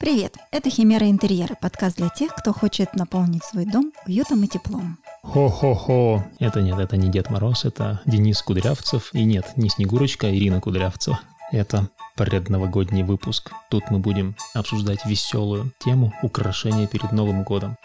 Привет! 0.00 0.38
Это 0.50 0.70
Химера 0.70 1.10
Интерьеры, 1.10 1.56
подкаст 1.60 1.98
для 1.98 2.08
тех, 2.08 2.34
кто 2.34 2.54
хочет 2.54 2.94
наполнить 2.94 3.44
свой 3.44 3.66
дом 3.66 3.92
уютом 4.06 4.42
и 4.42 4.46
теплом. 4.46 4.96
Хо-хо-хо! 5.22 6.24
Это 6.38 6.62
нет, 6.62 6.78
это 6.78 6.96
не 6.96 7.10
Дед 7.10 7.28
Мороз, 7.28 7.66
это 7.66 8.00
Денис 8.06 8.40
Кудрявцев. 8.40 9.10
И 9.12 9.22
нет, 9.24 9.52
не 9.56 9.68
Снегурочка, 9.68 10.28
а 10.28 10.30
Ирина 10.30 10.58
Кудрявцева. 10.58 11.20
Это 11.52 11.90
предновогодний 12.16 13.02
выпуск. 13.02 13.52
Тут 13.68 13.90
мы 13.90 13.98
будем 13.98 14.36
обсуждать 14.54 15.04
веселую 15.04 15.70
тему 15.84 16.14
украшения 16.22 16.86
перед 16.86 17.12
Новым 17.12 17.42
годом. 17.42 17.76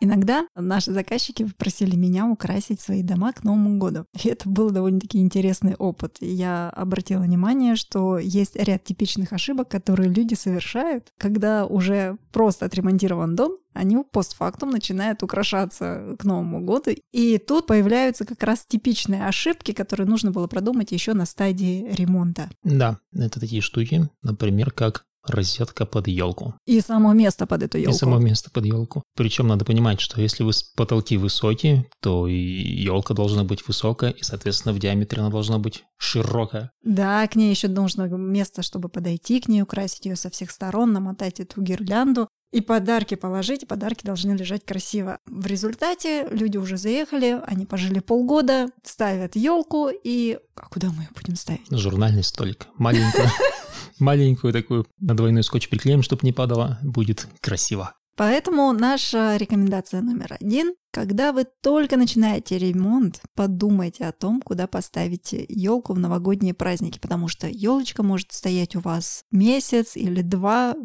Иногда 0.00 0.46
наши 0.54 0.92
заказчики 0.92 1.44
попросили 1.44 1.96
меня 1.96 2.26
украсить 2.26 2.80
свои 2.80 3.02
дома 3.02 3.32
к 3.32 3.44
Новому 3.44 3.78
году. 3.78 4.06
И 4.22 4.28
это 4.28 4.48
был 4.48 4.70
довольно-таки 4.70 5.18
интересный 5.18 5.74
опыт. 5.74 6.18
И 6.20 6.26
я 6.26 6.70
обратила 6.70 7.22
внимание, 7.22 7.76
что 7.76 8.18
есть 8.18 8.56
ряд 8.56 8.84
типичных 8.84 9.32
ошибок, 9.32 9.68
которые 9.68 10.08
люди 10.08 10.34
совершают, 10.34 11.12
когда 11.18 11.66
уже 11.66 12.18
просто 12.32 12.66
отремонтирован 12.66 13.36
дом, 13.36 13.56
они 13.72 13.96
постфактум 14.10 14.70
начинают 14.70 15.22
украшаться 15.22 16.16
к 16.18 16.24
Новому 16.24 16.60
году. 16.60 16.92
И 17.12 17.38
тут 17.38 17.66
появляются 17.66 18.24
как 18.24 18.42
раз 18.42 18.64
типичные 18.66 19.26
ошибки, 19.26 19.72
которые 19.72 20.06
нужно 20.06 20.30
было 20.30 20.46
продумать 20.46 20.92
еще 20.92 21.12
на 21.14 21.26
стадии 21.26 21.86
ремонта. 21.92 22.50
Да, 22.62 22.98
это 23.12 23.40
такие 23.40 23.62
штуки, 23.62 24.08
например, 24.22 24.70
как 24.70 25.06
розетка 25.26 25.86
под 25.86 26.08
елку. 26.08 26.54
И 26.66 26.80
само 26.80 27.12
место 27.12 27.46
под 27.46 27.62
эту 27.62 27.78
елку. 27.78 27.94
И 27.94 27.98
само 27.98 28.18
место 28.18 28.50
под 28.50 28.66
елку. 28.66 29.02
Причем 29.16 29.48
надо 29.48 29.64
понимать, 29.64 30.00
что 30.00 30.20
если 30.20 30.44
вы 30.44 30.52
потолки 30.76 31.16
высокие, 31.16 31.86
то 32.00 32.26
и 32.26 32.34
елка 32.34 33.14
должна 33.14 33.44
быть 33.44 33.66
высокая, 33.66 34.10
и, 34.10 34.22
соответственно, 34.22 34.74
в 34.74 34.78
диаметре 34.78 35.20
она 35.20 35.30
должна 35.30 35.58
быть 35.58 35.84
широкая. 35.98 36.70
Да, 36.82 37.26
к 37.26 37.36
ней 37.36 37.50
еще 37.50 37.68
нужно 37.68 38.02
место, 38.04 38.62
чтобы 38.62 38.88
подойти 38.88 39.40
к 39.40 39.48
ней, 39.48 39.62
украсить 39.62 40.06
ее 40.06 40.16
со 40.16 40.30
всех 40.30 40.50
сторон, 40.50 40.92
намотать 40.92 41.40
эту 41.40 41.62
гирлянду 41.62 42.28
и 42.54 42.60
подарки 42.60 43.16
положить, 43.16 43.64
и 43.64 43.66
подарки 43.66 44.04
должны 44.04 44.30
лежать 44.32 44.64
красиво. 44.64 45.18
В 45.26 45.44
результате 45.46 46.28
люди 46.30 46.56
уже 46.56 46.76
заехали, 46.76 47.40
они 47.46 47.66
пожили 47.66 47.98
полгода, 47.98 48.68
ставят 48.84 49.34
елку 49.34 49.88
и... 49.88 50.38
А 50.54 50.68
куда 50.68 50.92
мы 50.92 51.02
ее 51.02 51.08
будем 51.16 51.34
ставить? 51.34 51.66
Журнальный 51.70 52.22
столик. 52.22 52.68
Маленькую, 52.78 53.28
маленькую 53.98 54.52
такую 54.52 54.86
на 55.00 55.16
двойной 55.16 55.42
скотч 55.42 55.68
приклеим, 55.68 56.02
чтобы 56.02 56.20
не 56.24 56.32
падало. 56.32 56.78
Будет 56.82 57.26
красиво. 57.40 57.94
Поэтому 58.16 58.72
наша 58.72 59.36
рекомендация 59.36 60.00
номер 60.00 60.36
один. 60.38 60.74
Когда 60.92 61.32
вы 61.32 61.44
только 61.62 61.96
начинаете 61.96 62.56
ремонт, 62.56 63.20
подумайте 63.34 64.04
о 64.04 64.12
том, 64.12 64.40
куда 64.40 64.68
поставите 64.68 65.44
елку 65.48 65.94
в 65.94 65.98
новогодние 65.98 66.54
праздники, 66.54 67.00
потому 67.00 67.26
что 67.26 67.48
елочка 67.48 68.04
может 68.04 68.30
стоять 68.30 68.76
у 68.76 68.80
вас 68.80 69.24
месяц 69.32 69.96
или 69.96 70.22
два, 70.22 70.76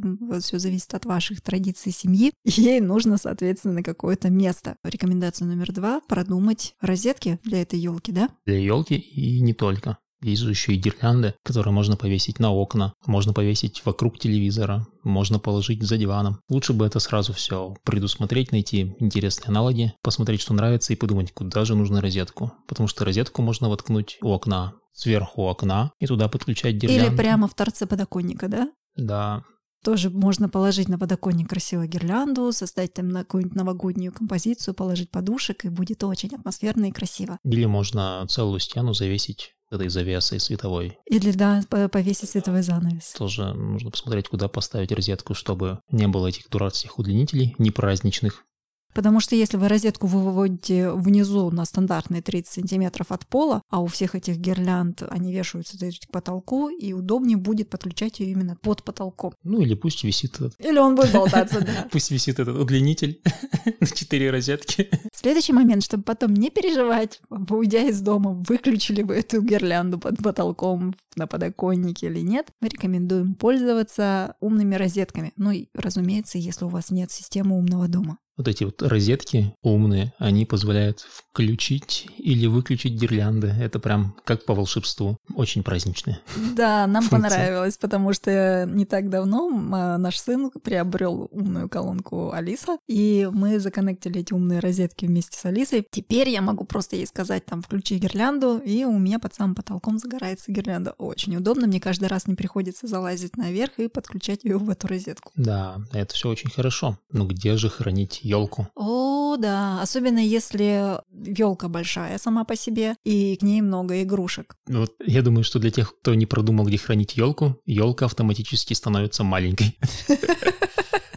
все 0.42 0.58
зависит 0.58 0.96
от 0.96 1.06
ваших 1.06 1.42
традиций 1.42 1.92
семьи. 1.92 2.32
Ей 2.46 2.80
нужно, 2.80 3.18
соответственно, 3.18 3.84
какое-то 3.84 4.32
место. 4.32 4.78
Рекомендация 4.84 5.46
номер 5.46 5.72
два– 5.72 6.02
продумать 6.08 6.74
розетки 6.82 7.40
для 7.44 7.62
этой 7.62 7.78
елки, 7.78 8.12
да? 8.12 8.30
Для 8.48 8.58
елки 8.58 8.96
и 8.96 9.40
не 9.42 9.54
только. 9.54 10.00
Есть 10.22 10.42
же 10.42 10.50
еще 10.50 10.74
и 10.74 10.78
гирлянды, 10.78 11.34
которые 11.44 11.74
можно 11.74 11.96
повесить 11.96 12.40
на 12.40 12.52
окна, 12.52 12.94
можно 13.06 13.34
повесить 13.34 13.82
вокруг 13.86 14.20
телевизора, 14.20 14.86
можно 15.04 15.40
положить 15.40 15.84
за 15.84 15.98
диваном. 15.98 16.40
Лучше 16.50 16.74
бы 16.74 16.86
это 16.86 17.00
сразу 17.00 17.34
все 17.34 17.76
предусмотреть, 17.84 18.52
найти 18.52 18.96
интересные 19.00 19.50
аналоги, 19.50 19.94
посмотреть, 20.02 20.42
что 20.42 20.54
нравится 20.54 20.94
и 20.94 20.98
подумать, 20.98 21.32
куда 21.32 21.64
же 21.66 21.76
нужна 21.76 22.02
розетку. 22.02 22.52
Потому 22.68 22.88
что 22.88 23.06
розетку 23.06 23.42
можно 23.42 23.70
воткнуть 23.70 24.18
у 24.22 24.30
окна, 24.30 24.74
сверху 24.94 25.44
окна 25.44 25.92
и 26.00 26.06
туда 26.06 26.28
подключать 26.28 26.76
гирлянду. 26.76 27.08
Или 27.08 27.16
прямо 27.16 27.48
в 27.48 27.54
торце 27.54 27.86
подоконника, 27.86 28.48
да? 28.48 28.70
Да, 28.96 29.44
тоже 29.84 30.10
можно 30.10 30.50
положить 30.50 30.90
на 30.90 31.00
подоконник 31.00 31.50
красивую 31.50 31.88
гирлянду, 31.88 32.52
создать 32.52 32.94
там 32.94 33.12
какую-нибудь 33.12 33.56
новогоднюю 33.56 34.12
композицию, 34.12 34.74
положить 34.74 35.10
подушек, 35.10 35.64
и 35.64 35.70
будет 35.70 36.04
очень 36.04 36.36
атмосферно 36.36 36.86
и 36.86 36.92
красиво. 36.92 37.38
Или 37.46 37.66
можно 37.66 38.26
целую 38.28 38.60
стену 38.60 38.94
завесить 38.94 39.54
этой 39.72 39.90
завесой 39.90 40.40
световой. 40.40 40.98
Или, 41.06 41.32
да, 41.32 41.62
повесить 41.70 42.30
световой 42.30 42.62
занавес. 42.62 43.14
Тоже 43.18 43.54
нужно 43.54 43.92
посмотреть, 43.92 44.28
куда 44.28 44.48
поставить 44.48 44.92
розетку, 44.92 45.34
чтобы 45.34 45.80
не 45.92 46.08
было 46.08 46.28
этих 46.28 46.50
дурацких 46.50 47.00
удлинителей, 47.00 47.56
не 47.58 47.72
праздничных. 47.72 48.46
Потому 48.94 49.20
что 49.20 49.36
если 49.36 49.58
вы 49.58 49.68
розетку 49.68 50.08
вы 50.08 50.22
выводите 50.22 50.92
внизу 50.92 51.52
на 51.52 51.66
стандартные 51.66 52.22
30 52.22 52.54
сантиметров 52.54 53.08
от 53.12 53.26
пола, 53.28 53.62
а 53.70 53.82
у 53.82 53.88
всех 53.88 54.16
этих 54.16 54.38
гирлянд 54.38 55.04
они 55.10 55.34
вешаются 55.34 55.78
к 55.78 56.12
потолку, 56.12 56.70
и 56.70 56.94
удобнее 56.94 57.38
будет 57.38 57.70
подключать 57.70 58.20
ее 58.20 58.32
именно 58.32 58.56
под 58.56 58.84
потолком. 58.84 59.34
Ну 59.44 59.62
или 59.62 59.76
пусть 59.76 60.04
висит 60.04 60.36
этот... 60.36 60.56
Или 60.60 60.78
он 60.78 60.96
будет 60.96 61.12
болтаться, 61.12 61.62
да. 61.62 61.88
Пусть 61.92 62.12
висит 62.12 62.40
этот 62.40 62.58
удлинитель 62.58 63.22
на 63.80 63.88
4 63.88 64.32
розетки. 64.32 64.90
Следующий 65.14 65.54
момент, 65.54 65.84
чтобы 65.84 66.04
потом 66.04 66.34
не 66.34 66.50
переживать, 66.50 67.22
уйдя 67.30 67.84
из 67.84 68.02
дома, 68.02 68.32
выключили 68.32 69.04
вы 69.04 69.16
эту 69.16 69.42
гирлянду 69.42 70.00
под 70.00 70.18
потолком 70.18 70.96
на 71.16 71.28
подоконнике 71.28 72.08
или 72.08 72.20
нет, 72.20 72.48
мы 72.62 72.70
рекомендуем 72.70 73.36
пользоваться 73.36 74.36
умными 74.40 74.76
розетками. 74.76 75.34
Ну 75.36 75.52
и, 75.52 75.68
разумеется, 75.74 76.38
если 76.38 76.66
у 76.66 76.70
вас 76.70 76.92
нет 76.92 77.12
системы 77.12 77.58
умного 77.58 77.88
дома 77.88 78.18
вот 78.40 78.48
эти 78.48 78.64
вот 78.64 78.82
розетки 78.82 79.54
умные, 79.62 80.14
они 80.18 80.46
позволяют 80.46 81.02
включить 81.02 82.08
или 82.18 82.48
выключить 82.48 82.94
гирлянды. 82.94 83.48
Это 83.48 83.80
прям 83.80 84.16
как 84.24 84.46
по 84.46 84.56
волшебству. 84.56 85.18
Очень 85.36 85.62
праздничные. 85.62 86.20
Да, 86.56 86.88
нам 86.88 87.10
понравилось, 87.10 87.78
потому 87.78 88.14
что 88.14 88.66
не 88.66 88.86
так 88.86 89.10
давно 89.10 89.50
а, 89.74 89.98
наш 89.98 90.18
сын 90.18 90.50
приобрел 90.52 91.28
умную 91.32 91.68
колонку 91.68 92.32
Алиса, 92.32 92.78
и 92.88 93.30
мы 93.30 93.60
законнектили 93.60 94.22
эти 94.22 94.32
умные 94.32 94.62
розетки 94.62 95.06
вместе 95.06 95.38
с 95.38 95.44
Алисой. 95.44 95.86
Теперь 95.92 96.30
я 96.30 96.42
могу 96.42 96.64
просто 96.64 96.96
ей 96.96 97.08
сказать, 97.08 97.46
там, 97.46 97.62
включи 97.62 97.98
гирлянду, 97.98 98.58
и 98.58 98.86
у 98.86 98.98
меня 98.98 99.20
под 99.20 99.34
самым 99.34 99.54
потолком 99.54 100.00
загорается 100.00 100.50
гирлянда. 100.54 100.92
Очень 100.98 101.36
удобно, 101.36 101.68
мне 101.68 101.82
каждый 101.82 102.08
раз 102.08 102.26
не 102.26 102.36
приходится 102.36 102.88
залазить 102.88 103.36
наверх 103.36 103.80
и 103.80 103.90
подключать 103.90 104.46
ее 104.46 104.58
в 104.58 104.70
эту 104.70 104.88
розетку. 104.88 105.34
Да, 105.36 105.82
это 105.92 106.14
все 106.14 106.30
очень 106.30 106.50
хорошо. 106.50 106.98
Но 107.12 107.26
где 107.26 107.58
же 107.58 107.70
хранить 107.70 108.22
елку. 108.30 108.68
О, 108.76 109.38
да, 109.38 109.82
особенно 109.82 110.20
если 110.20 111.00
елка 111.12 111.68
большая 111.68 112.18
сама 112.18 112.44
по 112.44 112.56
себе 112.56 112.96
и 113.04 113.36
к 113.36 113.42
ней 113.42 113.62
много 113.62 114.02
игрушек. 114.04 114.56
Вот 114.68 114.94
я 115.06 115.22
думаю, 115.22 115.44
что 115.44 115.60
для 115.60 115.72
тех, 115.72 115.94
кто 116.00 116.14
не 116.14 116.26
продумал, 116.26 116.66
где 116.66 116.78
хранить 116.78 117.18
елку, 117.18 117.60
елка 117.66 118.06
автоматически 118.06 118.74
становится 118.74 119.24
маленькой. 119.24 119.78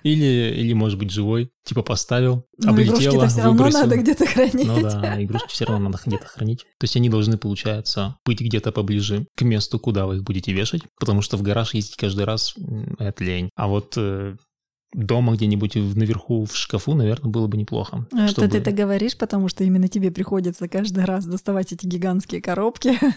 Или, 0.03 0.53
или 0.57 0.73
может 0.73 0.99
быть 0.99 1.11
живой, 1.11 1.53
типа 1.65 1.83
поставил, 1.83 2.45
Но 2.59 2.73
облетела, 2.73 2.99
игрушки-то 2.99 3.29
все 3.29 3.43
равно 3.43 3.69
надо 3.69 3.97
где-то 3.97 4.27
хранить. 4.27 4.67
Ну 4.67 4.83
да, 4.83 5.23
игрушки 5.23 5.49
все 5.51 5.65
равно 5.65 5.91
надо 5.91 5.99
где-то 6.05 6.27
хранить. 6.27 6.61
То 6.79 6.85
есть 6.85 6.97
они 6.97 7.09
должны, 7.09 7.39
получается, 7.39 8.17
быть 8.25 8.41
где-то 8.41 8.73
поближе 8.73 9.27
к 9.37 9.43
месту, 9.43 9.79
куда 9.79 10.07
вы 10.07 10.17
их 10.17 10.25
будете 10.25 10.53
вешать, 10.53 10.83
потому 10.99 11.23
что 11.23 11.37
в 11.37 11.43
гараж 11.43 11.75
ездить 11.75 11.97
каждый 11.97 12.25
раз— 12.25 12.55
это 12.99 13.23
лень. 13.23 13.49
А 13.55 13.69
вот 13.69 13.95
э, 13.97 14.37
дома 14.93 15.35
где-нибудь 15.35 15.75
наверху 15.75 16.45
в 16.45 16.57
шкафу, 16.57 16.95
наверное, 16.95 17.31
было 17.31 17.47
бы 17.47 17.57
неплохо. 17.57 18.07
Это 18.13 18.29
чтобы... 18.29 18.49
ты 18.49 18.59
это 18.59 18.73
говоришь, 18.73 19.17
потому 19.17 19.49
что 19.49 19.65
именно 19.65 19.89
тебе 19.89 20.11
приходится 20.11 20.69
каждый 20.69 21.05
раз 21.05 21.27
доставать 21.27 21.73
эти 21.73 21.87
гигантские 21.87 22.41
коробки. 22.41 22.99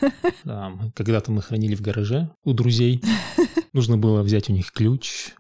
Да, 0.44 0.72
когда-то 0.94 1.32
мы 1.32 1.42
хранили 1.42 1.76
в 1.76 1.82
гараже 1.82 2.30
у 2.44 2.54
друзей. 2.54 3.02
Нужно 3.74 3.98
было 3.98 4.22
взять 4.22 4.50
у 4.50 4.54
них 4.54 4.72
ключ, 4.72 5.32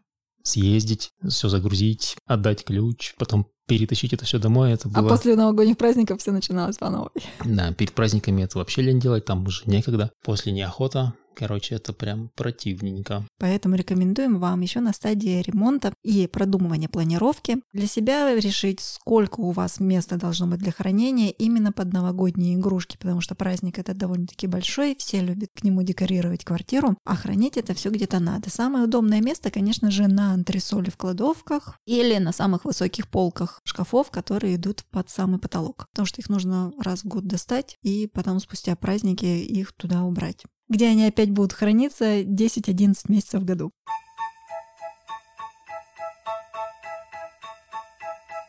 съездить, 0.44 1.12
все 1.28 1.50
загрузить, 1.50 2.16
отдать 2.26 2.64
ключ, 2.64 3.14
потом 3.18 3.48
перетащить 3.68 4.14
это 4.14 4.26
все 4.26 4.40
домой. 4.40 4.72
Это 4.72 4.90
а 4.90 5.02
было... 5.02 5.08
А 5.08 5.10
после 5.10 5.36
новогодних 5.36 5.78
праздников 5.78 6.22
все 6.22 6.32
начиналось 6.32 6.78
по 6.78 6.90
новой. 6.90 7.10
Да, 7.44 7.72
перед 7.74 7.94
праздниками 7.94 8.44
это 8.44 8.58
вообще 8.58 8.82
лень 8.82 9.00
делать, 9.00 9.26
там 9.26 9.46
уже 9.46 9.64
некогда. 9.66 10.12
После 10.24 10.52
неохота, 10.52 11.14
Короче, 11.36 11.76
это 11.76 11.94
прям 11.94 12.30
противненько. 12.36 13.28
Поэтому 13.40 13.76
рекомендуем 13.76 14.40
вам 14.40 14.62
еще 14.62 14.80
на 14.80 14.94
стадии 14.94 15.42
ремонта 15.42 15.94
и 16.04 16.28
продумывания 16.28 16.88
планировки 16.88 17.58
для 17.74 17.88
себя 17.88 18.34
решить, 18.36 18.80
сколько 18.80 19.42
у 19.42 19.52
вас 19.52 19.80
места 19.80 20.16
должно 20.16 20.48
быть 20.48 20.60
для 20.60 20.72
хранения 20.72 21.32
именно 21.32 21.72
под 21.72 21.92
новогодние 21.92 22.56
игрушки, 22.56 22.98
потому 22.98 23.22
что 23.22 23.36
праздник 23.36 23.80
это 23.80 23.94
довольно-таки 23.94 24.48
большой, 24.48 24.96
все 24.98 25.20
любят 25.20 25.50
к 25.54 25.64
нему 25.64 25.84
декорировать 25.84 26.46
квартиру, 26.46 26.98
а 27.04 27.16
хранить 27.16 27.58
это 27.58 27.74
все 27.74 27.90
где-то 27.90 28.20
надо. 28.20 28.50
Самое 28.50 28.86
удобное 28.86 29.22
место, 29.22 29.52
конечно 29.52 29.92
же, 29.92 30.08
на 30.08 30.34
антресоле 30.34 30.90
в 30.90 30.98
кладовках 30.98 31.78
или 31.86 32.18
на 32.18 32.32
самых 32.32 32.64
высоких 32.66 33.10
полках 33.10 33.60
шкафов, 33.66 34.10
которые 34.10 34.56
идут 34.56 34.86
под 34.90 35.10
самый 35.10 35.40
потолок, 35.40 35.88
потому 35.92 36.06
что 36.06 36.22
их 36.22 36.30
нужно 36.30 36.72
раз 36.80 37.02
в 37.02 37.08
год 37.08 37.28
достать 37.28 37.78
и 37.82 38.08
потом 38.08 38.40
спустя 38.40 38.76
праздники 38.76 39.26
их 39.26 39.74
туда 39.74 40.04
убрать 40.04 40.46
где 40.70 40.88
они 40.88 41.06
опять 41.06 41.32
будут 41.32 41.54
храниться 41.54 42.22
10-11 42.22 42.96
месяцев 43.08 43.42
в 43.42 43.46
году. 43.46 43.72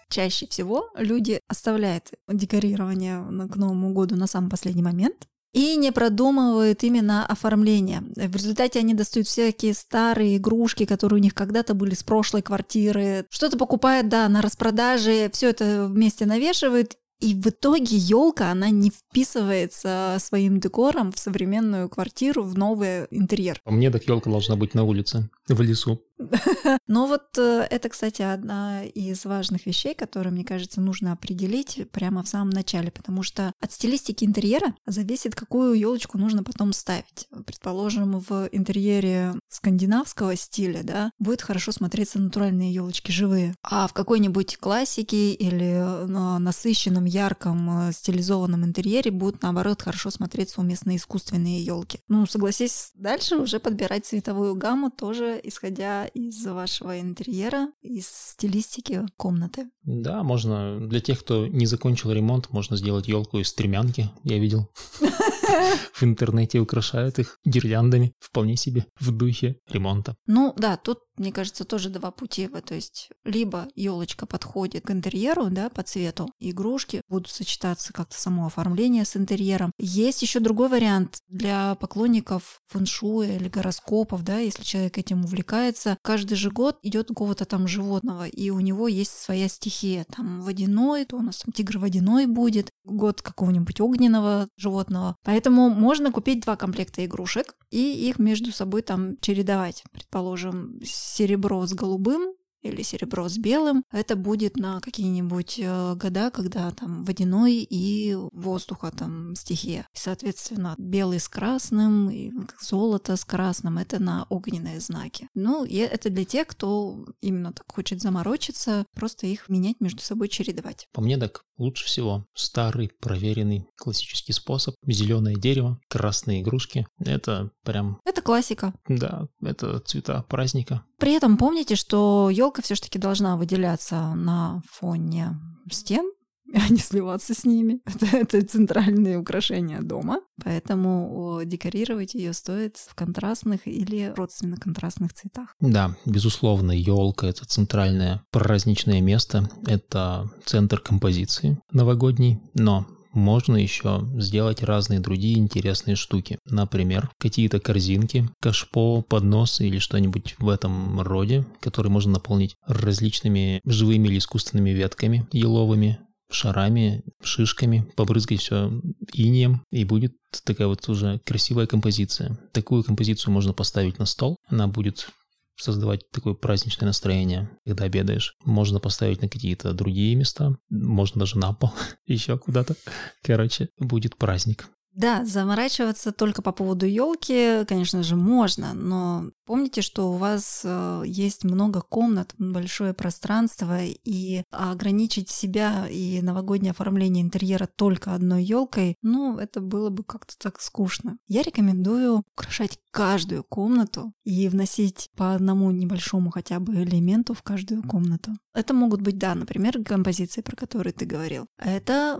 Чаще 0.09 0.47
всего 0.47 0.89
люди 0.97 1.41
оставляют 1.49 2.13
декорирование 2.29 3.19
к 3.49 3.57
Новому 3.57 3.93
году 3.93 4.17
на 4.17 4.27
самый 4.27 4.49
последний 4.49 4.83
момент, 4.83 5.27
и 5.57 5.75
не 5.77 5.91
продумывают 5.91 6.85
именно 6.85 7.25
оформление. 7.25 8.03
В 8.15 8.37
результате 8.37 8.79
они 8.79 8.93
достают 8.93 9.27
всякие 9.27 9.73
старые 9.73 10.37
игрушки, 10.37 10.85
которые 10.85 11.19
у 11.19 11.23
них 11.23 11.35
когда-то 11.35 11.73
были 11.73 11.95
с 11.95 12.03
прошлой 12.03 12.43
квартиры. 12.43 13.25
Что-то 13.31 13.57
покупают, 13.57 14.11
да, 14.11 14.29
на 14.29 14.43
распродаже, 14.43 15.31
все 15.33 15.49
это 15.49 15.87
вместе 15.89 16.27
навешивают 16.27 16.99
и 17.21 17.35
в 17.35 17.47
итоге 17.47 17.97
елка, 17.97 18.51
она 18.51 18.71
не 18.71 18.91
вписывается 18.91 20.17
своим 20.21 20.61
декором 20.61 21.13
в 21.13 21.19
современную 21.19 21.89
квартиру, 21.89 22.43
в 22.43 22.57
новый 22.57 23.07
интерьер. 23.11 23.61
Мне, 23.65 23.91
так 23.91 24.05
елка 24.05 24.31
должна 24.31 24.57
быть 24.57 24.75
на 24.75 24.85
улице, 24.85 25.29
в 25.49 25.61
лесу. 25.61 26.03
Но 26.87 27.07
вот 27.07 27.39
э, 27.39 27.67
это, 27.71 27.89
кстати, 27.89 28.23
одна 28.23 28.85
из 28.85 29.25
важных 29.25 29.67
вещей, 29.67 29.95
которые, 29.95 30.33
мне 30.33 30.45
кажется, 30.45 30.81
нужно 30.81 31.13
определить 31.13 31.89
прямо 31.93 32.23
в 32.23 32.29
самом 32.29 32.51
начале, 32.51 32.91
потому 32.91 33.23
что 33.23 33.53
от 33.61 33.73
стилистики 33.73 34.25
интерьера 34.25 34.75
зависит, 34.87 35.35
какую 35.35 35.75
елочку 35.75 36.19
нужно 36.19 36.43
потом 36.43 36.73
ставить. 36.73 37.29
Предположим, 37.47 38.19
в 38.19 38.49
интерьере 38.51 39.35
скандинавского 39.49 40.37
стиля, 40.37 40.83
да, 40.83 41.11
будет 41.19 41.43
хорошо 41.43 41.73
смотреться 41.73 42.19
натуральные 42.19 42.73
елочки 42.73 43.11
живые, 43.11 43.55
а 43.63 43.87
в 43.87 43.93
какой-нибудь 43.93 44.57
классике 44.57 45.33
или 45.33 46.07
насыщенном, 46.07 47.05
ярком, 47.05 47.89
э, 47.89 47.93
стилизованном 47.93 48.65
интерьере 48.65 49.11
будут, 49.11 49.43
наоборот, 49.43 49.83
хорошо 49.83 50.11
смотреться 50.11 50.61
уместно 50.61 50.97
искусственные 50.97 51.63
елки. 51.63 52.01
Ну, 52.09 52.27
согласись, 52.27 52.91
дальше 52.95 53.37
уже 53.37 53.61
подбирать 53.61 54.07
цветовую 54.07 54.55
гамму 54.55 54.91
тоже 54.91 55.36
исходя 55.43 56.07
из 56.07 56.45
вашего 56.47 57.01
интерьера, 57.01 57.69
из 57.83 58.07
стилистики 58.09 59.03
комнаты. 59.17 59.71
Да, 59.83 60.23
можно 60.23 60.81
для 60.81 61.01
тех, 61.01 61.21
кто 61.21 61.47
не 61.47 61.67
закончил 61.67 62.13
ремонт, 62.13 62.51
можно 62.51 62.77
сделать 62.77 63.09
елку 63.09 63.39
из 63.39 63.49
стремянки. 63.49 64.11
Я 64.25 64.39
видел. 64.39 64.71
В 65.95 66.03
интернете 66.03 66.59
украшают 66.59 67.19
их 67.19 67.39
гирляндами 67.45 68.13
вполне 68.19 68.57
себе 68.57 68.87
в 69.01 69.11
духе 69.11 69.57
ремонта. 69.69 70.17
Ну 70.27 70.53
да, 70.57 70.77
тут 70.77 70.99
мне 71.19 71.33
кажется, 71.33 71.65
тоже 71.65 71.91
два 71.91 72.11
пути. 72.11 72.49
То 72.49 72.75
есть 72.75 73.11
либо 73.25 73.69
елочка 73.75 74.27
подходит 74.27 74.87
к 74.87 74.91
интерьеру, 74.91 75.47
да, 75.51 75.69
по 75.69 75.83
цвету, 75.83 76.31
игрушки 76.41 77.03
будут 77.09 77.31
сочетаться 77.31 77.93
как-то 77.93 78.19
само 78.19 78.47
оформление 78.47 79.05
с 79.05 79.17
интерьером. 79.17 79.73
Есть 79.79 80.23
еще 80.23 80.41
другой 80.41 80.69
вариант 80.69 81.19
для 81.29 81.75
поклонников 81.77 82.61
фэншуя 82.67 83.37
или 83.37 83.49
гороскопов, 83.49 84.23
да, 84.23 84.39
если 84.39 84.63
человек 84.63 84.99
этим 84.99 85.25
увлекается. 85.25 85.97
Каждый 86.03 86.35
же 86.35 86.51
год 86.51 86.79
идет 86.83 87.09
какого-то 87.09 87.45
там 87.45 87.69
животного, 87.69 88.27
и 88.27 88.51
у 88.51 88.61
него 88.61 88.89
есть 88.89 89.13
своя 89.13 89.49
стихия. 89.49 90.07
Там 90.15 90.43
водяной, 90.43 91.05
то 91.05 91.17
у 91.17 91.23
нас 91.23 91.39
там 91.39 91.53
тигр 91.53 91.79
водяной 91.79 92.27
будет, 92.27 92.71
год 92.85 93.23
какого-нибудь 93.23 93.81
огненного 93.81 94.49
животного. 94.57 95.17
Поэтому 95.23 95.71
можно 95.71 96.13
купить 96.13 96.43
два 96.43 96.57
комплекта 96.57 97.05
игрушек 97.05 97.55
и 97.71 98.09
их 98.09 98.19
между 98.19 98.53
собой 98.53 98.83
там 98.83 99.19
чередовать. 99.21 99.85
Предположим, 99.93 100.81
серебро 101.07 101.65
с 101.67 101.73
голубым 101.73 102.35
или 102.69 102.83
серебро 102.83 103.29
с 103.29 103.39
белым, 103.39 103.83
это 103.93 104.17
будет 104.17 104.57
на 104.57 104.81
какие-нибудь 104.81 105.59
э, 105.59 105.95
года, 105.95 106.31
когда 106.31 106.71
там 106.71 107.05
водяной 107.05 107.67
и 107.69 108.15
воздуха 108.33 108.93
там 108.97 109.35
стихия. 109.35 109.87
И, 109.95 109.99
соответственно, 109.99 110.75
белый 110.79 111.21
с 111.21 111.29
красным 111.29 112.11
и 112.11 112.33
золото 112.61 113.17
с 113.17 113.25
красным— 113.25 113.79
это 113.79 114.03
на 114.03 114.27
огненные 114.29 114.81
знаки. 114.81 115.29
Ну, 115.35 115.65
и 115.65 115.77
это 115.77 116.11
для 116.11 116.25
тех, 116.25 116.47
кто 116.47 117.07
именно 117.21 117.53
так 117.53 117.65
хочет 117.73 118.01
заморочиться, 118.01 118.87
просто 118.95 119.27
их 119.27 119.49
менять 119.49 119.81
между 119.81 120.03
собой, 120.03 120.29
чередовать. 120.29 120.87
По 120.93 121.01
мне 121.01 121.17
так 121.19 121.43
лучше 121.59 121.87
всего 121.87 122.27
старый, 122.35 122.91
проверенный 123.01 123.67
классический 123.77 124.33
способ. 124.33 124.75
Зеленое 124.87 125.37
дерево, 125.37 125.79
красные 125.89 126.43
игрушки. 126.43 126.87
Это 126.99 127.51
прям... 127.65 127.99
Это 128.05 128.23
классика. 128.23 128.75
Да, 128.89 129.29
это 129.43 129.81
цвета 129.81 130.23
праздника. 130.29 130.85
При 130.99 131.13
этом 131.13 131.37
помните, 131.37 131.77
что 131.77 132.31
елка 132.31 132.56
все-таки 132.63 132.99
должна 132.99 133.37
выделяться 133.37 134.15
на 134.15 134.63
фоне 134.71 135.39
стен, 135.71 136.11
а 136.55 136.69
не 136.71 136.79
сливаться 136.79 137.35
с 137.35 137.45
ними. 137.45 137.81
Это, 137.87 138.17
это 138.17 138.43
центральные 138.47 139.19
украшения 139.19 139.81
дома, 139.81 140.21
поэтому 140.43 141.41
декорировать 141.45 142.15
ее 142.15 142.33
стоит 142.33 142.77
в 142.77 142.95
контрастных 142.95 143.67
или 143.67 144.13
родственно 144.17 144.57
контрастных 144.57 145.13
цветах. 145.13 145.55
Да, 145.61 145.97
безусловно, 146.05 146.73
елка 146.73 147.27
это 147.27 147.45
центральное 147.47 148.23
праздничное 148.31 149.01
место, 149.01 149.49
это 149.67 150.31
центр 150.45 150.81
композиции 150.81 151.59
новогодней, 151.73 152.41
но 152.55 152.87
можно 153.17 153.57
еще 153.57 154.07
сделать 154.17 154.63
разные 154.63 155.01
другие 155.01 155.39
интересные 155.39 155.97
штуки. 155.97 156.39
Например, 156.49 157.11
какие-то 157.19 157.59
корзинки, 157.59 158.29
кашпо, 158.41 159.03
поднос 159.03 159.61
или 159.61 159.79
что-нибудь 159.79 160.37
в 160.39 160.49
этом 160.49 161.01
роде, 161.01 161.45
которые 161.61 161.91
можно 161.91 162.13
наполнить 162.13 162.55
различными 162.67 163.61
живыми 163.65 164.09
или 164.09 164.19
искусственными 164.19 164.71
ветками 164.71 165.27
еловыми, 165.33 165.99
шарами, 166.31 167.03
шишками, 167.23 167.87
побрызгать 167.97 168.41
все 168.41 168.71
инием, 169.13 169.63
и 169.71 169.85
будет 169.85 170.13
такая 170.45 170.67
вот 170.67 170.89
уже 170.89 171.21
красивая 171.25 171.67
композиция. 171.67 172.39
Такую 172.53 172.85
композицию 172.85 173.33
можно 173.33 173.53
поставить 173.53 173.99
на 173.99 174.07
стол, 174.07 174.37
она 174.49 174.67
будет 174.67 175.09
создавать 175.57 176.11
такое 176.11 176.35
праздничное 176.35 176.87
настроение, 176.87 177.51
когда 177.65 177.85
обедаешь. 177.85 178.37
Можно 178.45 178.81
поставить 178.81 179.23
на 179.23 179.29
какие-то 179.29 179.73
другие 179.73 180.15
места, 180.15 180.57
можно 180.71 181.21
даже 181.21 181.39
на 181.39 181.53
пол, 181.53 181.73
еще 182.07 182.39
куда-то. 182.39 182.77
Короче, 183.23 183.69
будет 183.79 184.17
праздник. 184.17 184.69
Да, 184.97 185.27
заморачиваться 185.27 186.11
только 186.11 186.41
по 186.41 186.53
поводу 186.53 186.87
елки, 186.87 187.67
конечно 187.67 188.03
же, 188.03 188.17
можно, 188.17 188.73
но 188.73 189.31
помните, 189.47 189.81
что 189.81 190.11
у 190.11 190.17
вас 190.17 190.63
э, 190.65 191.03
есть 191.07 191.45
много 191.45 191.81
комнат, 191.81 192.35
большое 192.39 192.93
пространство, 192.93 193.79
и 193.83 194.43
ограничить 194.51 195.31
себя 195.31 195.87
и 195.89 196.21
новогоднее 196.21 196.73
оформление 196.73 197.23
интерьера 197.23 197.67
только 197.67 198.15
одной 198.15 198.45
елкой, 198.45 198.97
ну, 199.03 199.39
это 199.39 199.61
было 199.61 199.91
бы 199.91 200.05
как-то 200.05 200.35
так 200.39 200.61
скучно. 200.61 201.19
Я 201.29 201.43
рекомендую 201.43 202.23
украшать 202.37 202.79
каждую 202.91 203.45
комнату 203.45 204.13
и 204.25 204.49
вносить 204.49 205.11
по 205.17 205.35
одному 205.35 205.71
небольшому 205.71 206.31
хотя 206.31 206.61
бы 206.61 206.75
элементу 206.75 207.35
в 207.35 207.43
каждую 207.43 207.83
комнату. 207.83 208.33
Это 208.55 208.73
могут 208.73 209.03
быть, 209.03 209.19
да, 209.19 209.35
например, 209.35 209.85
композиции, 209.85 210.41
про 210.41 210.57
которые 210.57 210.95
ты 210.95 211.05
говорил. 211.05 211.47
Это 211.59 212.19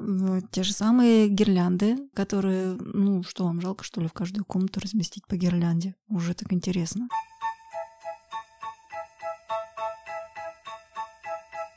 те 0.51 0.63
же 0.63 0.75
самые 0.75 1.29
гирлянды, 1.29 1.97
которые, 2.15 2.75
ну, 2.75 3.23
что 3.23 3.45
вам 3.45 3.63
жалко, 3.63 3.85
что 3.85 4.03
ли, 4.03 4.09
в 4.09 4.13
каждую 4.13 4.45
комнату 4.45 4.81
разместить 4.81 5.27
по 5.27 5.37
гирлянде? 5.37 5.95
Уже 6.09 6.35
так 6.35 6.53
интересно. 6.53 7.09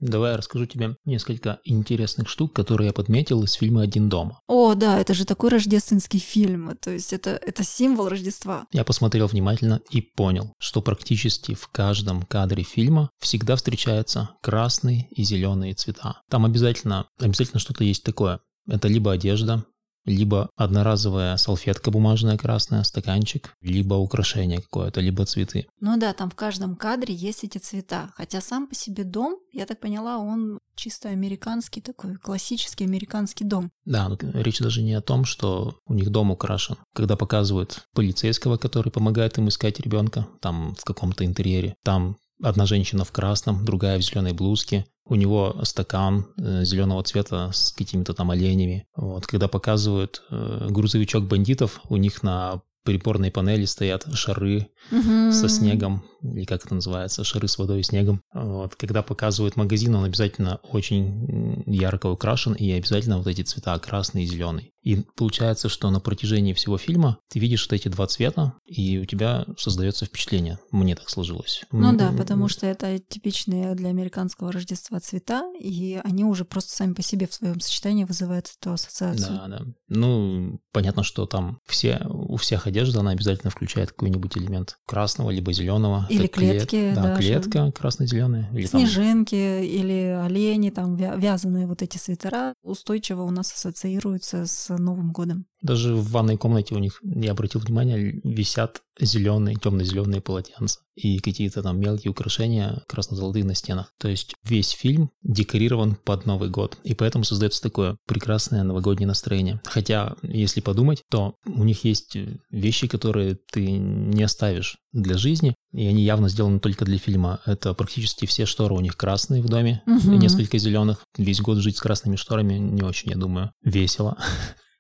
Давай 0.01 0.31
я 0.31 0.37
расскажу 0.37 0.65
тебе 0.65 0.95
несколько 1.05 1.59
интересных 1.63 2.29
штук, 2.29 2.53
которые 2.53 2.87
я 2.87 2.93
подметил 2.93 3.43
из 3.43 3.53
фильма 3.53 3.81
«Один 3.81 4.09
дома». 4.09 4.39
О, 4.47 4.75
да, 4.75 4.99
это 4.99 5.13
же 5.13 5.25
такой 5.25 5.49
рождественский 5.49 6.19
фильм, 6.19 6.77
то 6.77 6.91
есть 6.91 7.13
это, 7.13 7.31
это 7.31 7.63
символ 7.63 8.09
Рождества. 8.09 8.65
Я 8.71 8.83
посмотрел 8.83 9.27
внимательно 9.27 9.81
и 9.89 10.01
понял, 10.01 10.53
что 10.59 10.81
практически 10.81 11.53
в 11.53 11.67
каждом 11.67 12.23
кадре 12.23 12.63
фильма 12.63 13.09
всегда 13.19 13.55
встречаются 13.55 14.29
красные 14.41 15.07
и 15.11 15.23
зеленые 15.23 15.73
цвета. 15.73 16.21
Там 16.29 16.45
обязательно, 16.45 17.07
обязательно 17.19 17.59
что-то 17.59 17.83
есть 17.83 18.03
такое. 18.03 18.39
Это 18.67 18.87
либо 18.87 19.11
одежда, 19.11 19.65
либо 20.05 20.49
одноразовая 20.55 21.37
салфетка 21.37 21.91
бумажная 21.91 22.37
красная, 22.37 22.83
стаканчик, 22.83 23.53
либо 23.61 23.95
украшение 23.95 24.61
какое-то, 24.61 25.01
либо 25.01 25.25
цветы. 25.25 25.67
Ну 25.79 25.97
да, 25.97 26.13
там 26.13 26.29
в 26.29 26.35
каждом 26.35 26.75
кадре 26.75 27.13
есть 27.13 27.43
эти 27.43 27.57
цвета. 27.57 28.11
Хотя 28.15 28.41
сам 28.41 28.67
по 28.67 28.75
себе 28.75 29.03
дом, 29.03 29.37
я 29.51 29.65
так 29.65 29.79
поняла, 29.79 30.17
он 30.17 30.59
чисто 30.75 31.09
американский 31.09 31.81
такой, 31.81 32.15
классический 32.15 32.85
американский 32.85 33.43
дом. 33.43 33.71
Да, 33.85 34.09
но 34.09 34.17
речь 34.33 34.59
даже 34.59 34.81
не 34.81 34.93
о 34.93 35.01
том, 35.01 35.25
что 35.25 35.75
у 35.85 35.93
них 35.93 36.09
дом 36.09 36.31
украшен. 36.31 36.77
Когда 36.93 37.15
показывают 37.15 37.87
полицейского, 37.93 38.57
который 38.57 38.91
помогает 38.91 39.37
им 39.37 39.47
искать 39.49 39.79
ребенка, 39.79 40.27
там 40.41 40.75
в 40.75 40.83
каком-то 40.83 41.25
интерьере, 41.25 41.75
там 41.83 42.17
одна 42.41 42.65
женщина 42.65 43.03
в 43.03 43.11
красном, 43.11 43.65
другая 43.65 43.97
в 43.97 44.01
зеленой 44.01 44.33
блузке, 44.33 44.85
у 45.09 45.15
него 45.15 45.59
стакан 45.63 46.27
э, 46.37 46.63
зеленого 46.63 47.03
цвета 47.03 47.51
с 47.51 47.71
какими-то 47.71 48.13
там 48.13 48.31
оленями. 48.31 48.87
Вот. 48.95 49.25
Когда 49.25 49.47
показывают 49.47 50.23
э, 50.29 50.67
грузовичок 50.69 51.25
бандитов, 51.25 51.81
у 51.89 51.97
них 51.97 52.23
на 52.23 52.61
приборной 52.83 53.31
панели 53.31 53.65
стоят 53.65 54.05
шары 54.13 54.69
угу. 54.91 55.31
со 55.31 55.49
снегом 55.49 56.03
или 56.21 56.45
как 56.45 56.65
это 56.65 56.75
называется, 56.75 57.23
шары 57.23 57.47
с 57.47 57.57
водой 57.57 57.79
и 57.79 57.83
снегом. 57.83 58.21
Вот, 58.33 58.75
когда 58.75 59.01
показывают 59.01 59.55
магазин, 59.55 59.95
он 59.95 60.05
обязательно 60.05 60.59
очень 60.71 61.63
ярко 61.65 62.07
украшен, 62.07 62.53
и 62.53 62.71
обязательно 62.71 63.17
вот 63.17 63.27
эти 63.27 63.41
цвета 63.41 63.77
красный 63.79 64.23
и 64.23 64.27
зеленый. 64.27 64.73
И 64.81 65.03
получается, 65.17 65.67
что 65.67 65.89
на 65.91 65.99
протяжении 65.99 66.53
всего 66.53 66.77
фильма 66.77 67.19
ты 67.27 67.39
видишь 67.39 67.67
вот 67.67 67.73
эти 67.73 67.89
два 67.89 68.07
цвета, 68.07 68.53
и 68.65 68.97
у 68.97 69.05
тебя 69.05 69.45
создается 69.57 70.05
впечатление. 70.05 70.57
Мне 70.71 70.95
так 70.95 71.09
сложилось. 71.09 71.63
Ну 71.71 71.95
да, 71.97 72.13
потому 72.17 72.47
что 72.47 72.65
это 72.65 72.97
типичные 72.97 73.75
для 73.75 73.89
американского 73.89 74.51
Рождества 74.51 74.99
цвета, 74.99 75.43
и 75.59 75.99
они 76.03 76.23
уже 76.23 76.45
просто 76.45 76.71
сами 76.71 76.93
по 76.93 77.01
себе 77.01 77.27
в 77.27 77.33
своем 77.33 77.59
сочетании 77.59 78.05
вызывают 78.05 78.51
эту 78.59 78.71
ассоциацию. 78.71 79.37
Да, 79.37 79.47
да. 79.47 79.65
Ну, 79.89 80.59
понятно, 80.71 81.03
что 81.03 81.25
там 81.25 81.59
все, 81.67 82.01
у 82.07 82.37
всех 82.37 82.65
одежда, 82.65 83.01
она 83.01 83.11
обязательно 83.11 83.51
включает 83.51 83.91
какой-нибудь 83.91 84.37
элемент 84.37 84.78
красного 84.85 85.29
либо 85.29 85.53
зеленого. 85.53 86.07
Или 86.09 86.27
клетки. 86.27 86.69
Клет, 86.69 86.95
да, 86.95 87.03
да, 87.03 87.15
клетка 87.17 87.71
красно-зеленая. 87.71 88.49
Или 88.53 88.65
Снежинки 88.65 89.35
там... 89.35 89.63
или 89.63 90.19
олени, 90.25 90.69
там 90.69 90.95
вязаные 90.95 91.67
вот 91.67 91.81
эти 91.81 91.97
свитера 91.97 92.53
устойчиво 92.63 93.23
у 93.23 93.31
нас 93.31 93.51
ассоциируются 93.53 94.45
с 94.45 94.75
Новым 94.75 95.11
годом. 95.11 95.45
Даже 95.61 95.93
в 95.95 96.09
ванной 96.11 96.37
комнате 96.37 96.75
у 96.75 96.79
них, 96.79 97.01
я 97.03 97.31
обратил 97.31 97.61
внимание, 97.61 98.19
висят 98.23 98.81
зеленые, 98.99 99.55
темно-зеленые 99.55 100.21
полотенца 100.21 100.79
и 100.95 101.19
какие-то 101.19 101.63
там 101.63 101.79
мелкие 101.79 102.11
украшения 102.11 102.83
красно-золотые 102.87 103.45
на 103.45 103.55
стенах. 103.55 103.93
То 103.99 104.09
есть 104.09 104.35
весь 104.43 104.71
фильм 104.71 105.11
декорирован 105.23 105.95
под 105.95 106.25
Новый 106.25 106.49
год, 106.49 106.77
и 106.83 106.93
поэтому 106.93 107.23
создается 107.23 107.61
такое 107.61 107.97
прекрасное 108.05 108.63
новогоднее 108.63 109.07
настроение. 109.07 109.61
Хотя, 109.65 110.15
если 110.21 110.61
подумать, 110.61 111.03
то 111.09 111.35
у 111.45 111.63
них 111.63 111.85
есть 111.85 112.17
вещи, 112.49 112.87
которые 112.87 113.37
ты 113.51 113.71
не 113.71 114.23
оставишь 114.23 114.77
для 114.91 115.17
жизни, 115.17 115.55
и 115.71 115.85
они 115.85 116.03
явно 116.03 116.29
сделаны 116.29 116.59
только 116.59 116.83
для 116.83 116.97
фильма. 116.97 117.39
Это 117.45 117.73
практически 117.73 118.25
все 118.25 118.45
шторы 118.45 118.73
у 118.73 118.79
них 118.81 118.97
красные 118.97 119.41
в 119.41 119.45
доме, 119.45 119.81
угу. 119.85 120.13
несколько 120.13 120.57
зеленых. 120.57 121.03
Весь 121.17 121.41
год 121.41 121.59
жить 121.59 121.77
с 121.77 121.81
красными 121.81 122.15
шторами 122.15 122.55
не 122.55 122.81
очень, 122.81 123.11
я 123.11 123.17
думаю, 123.17 123.51
весело. 123.63 124.17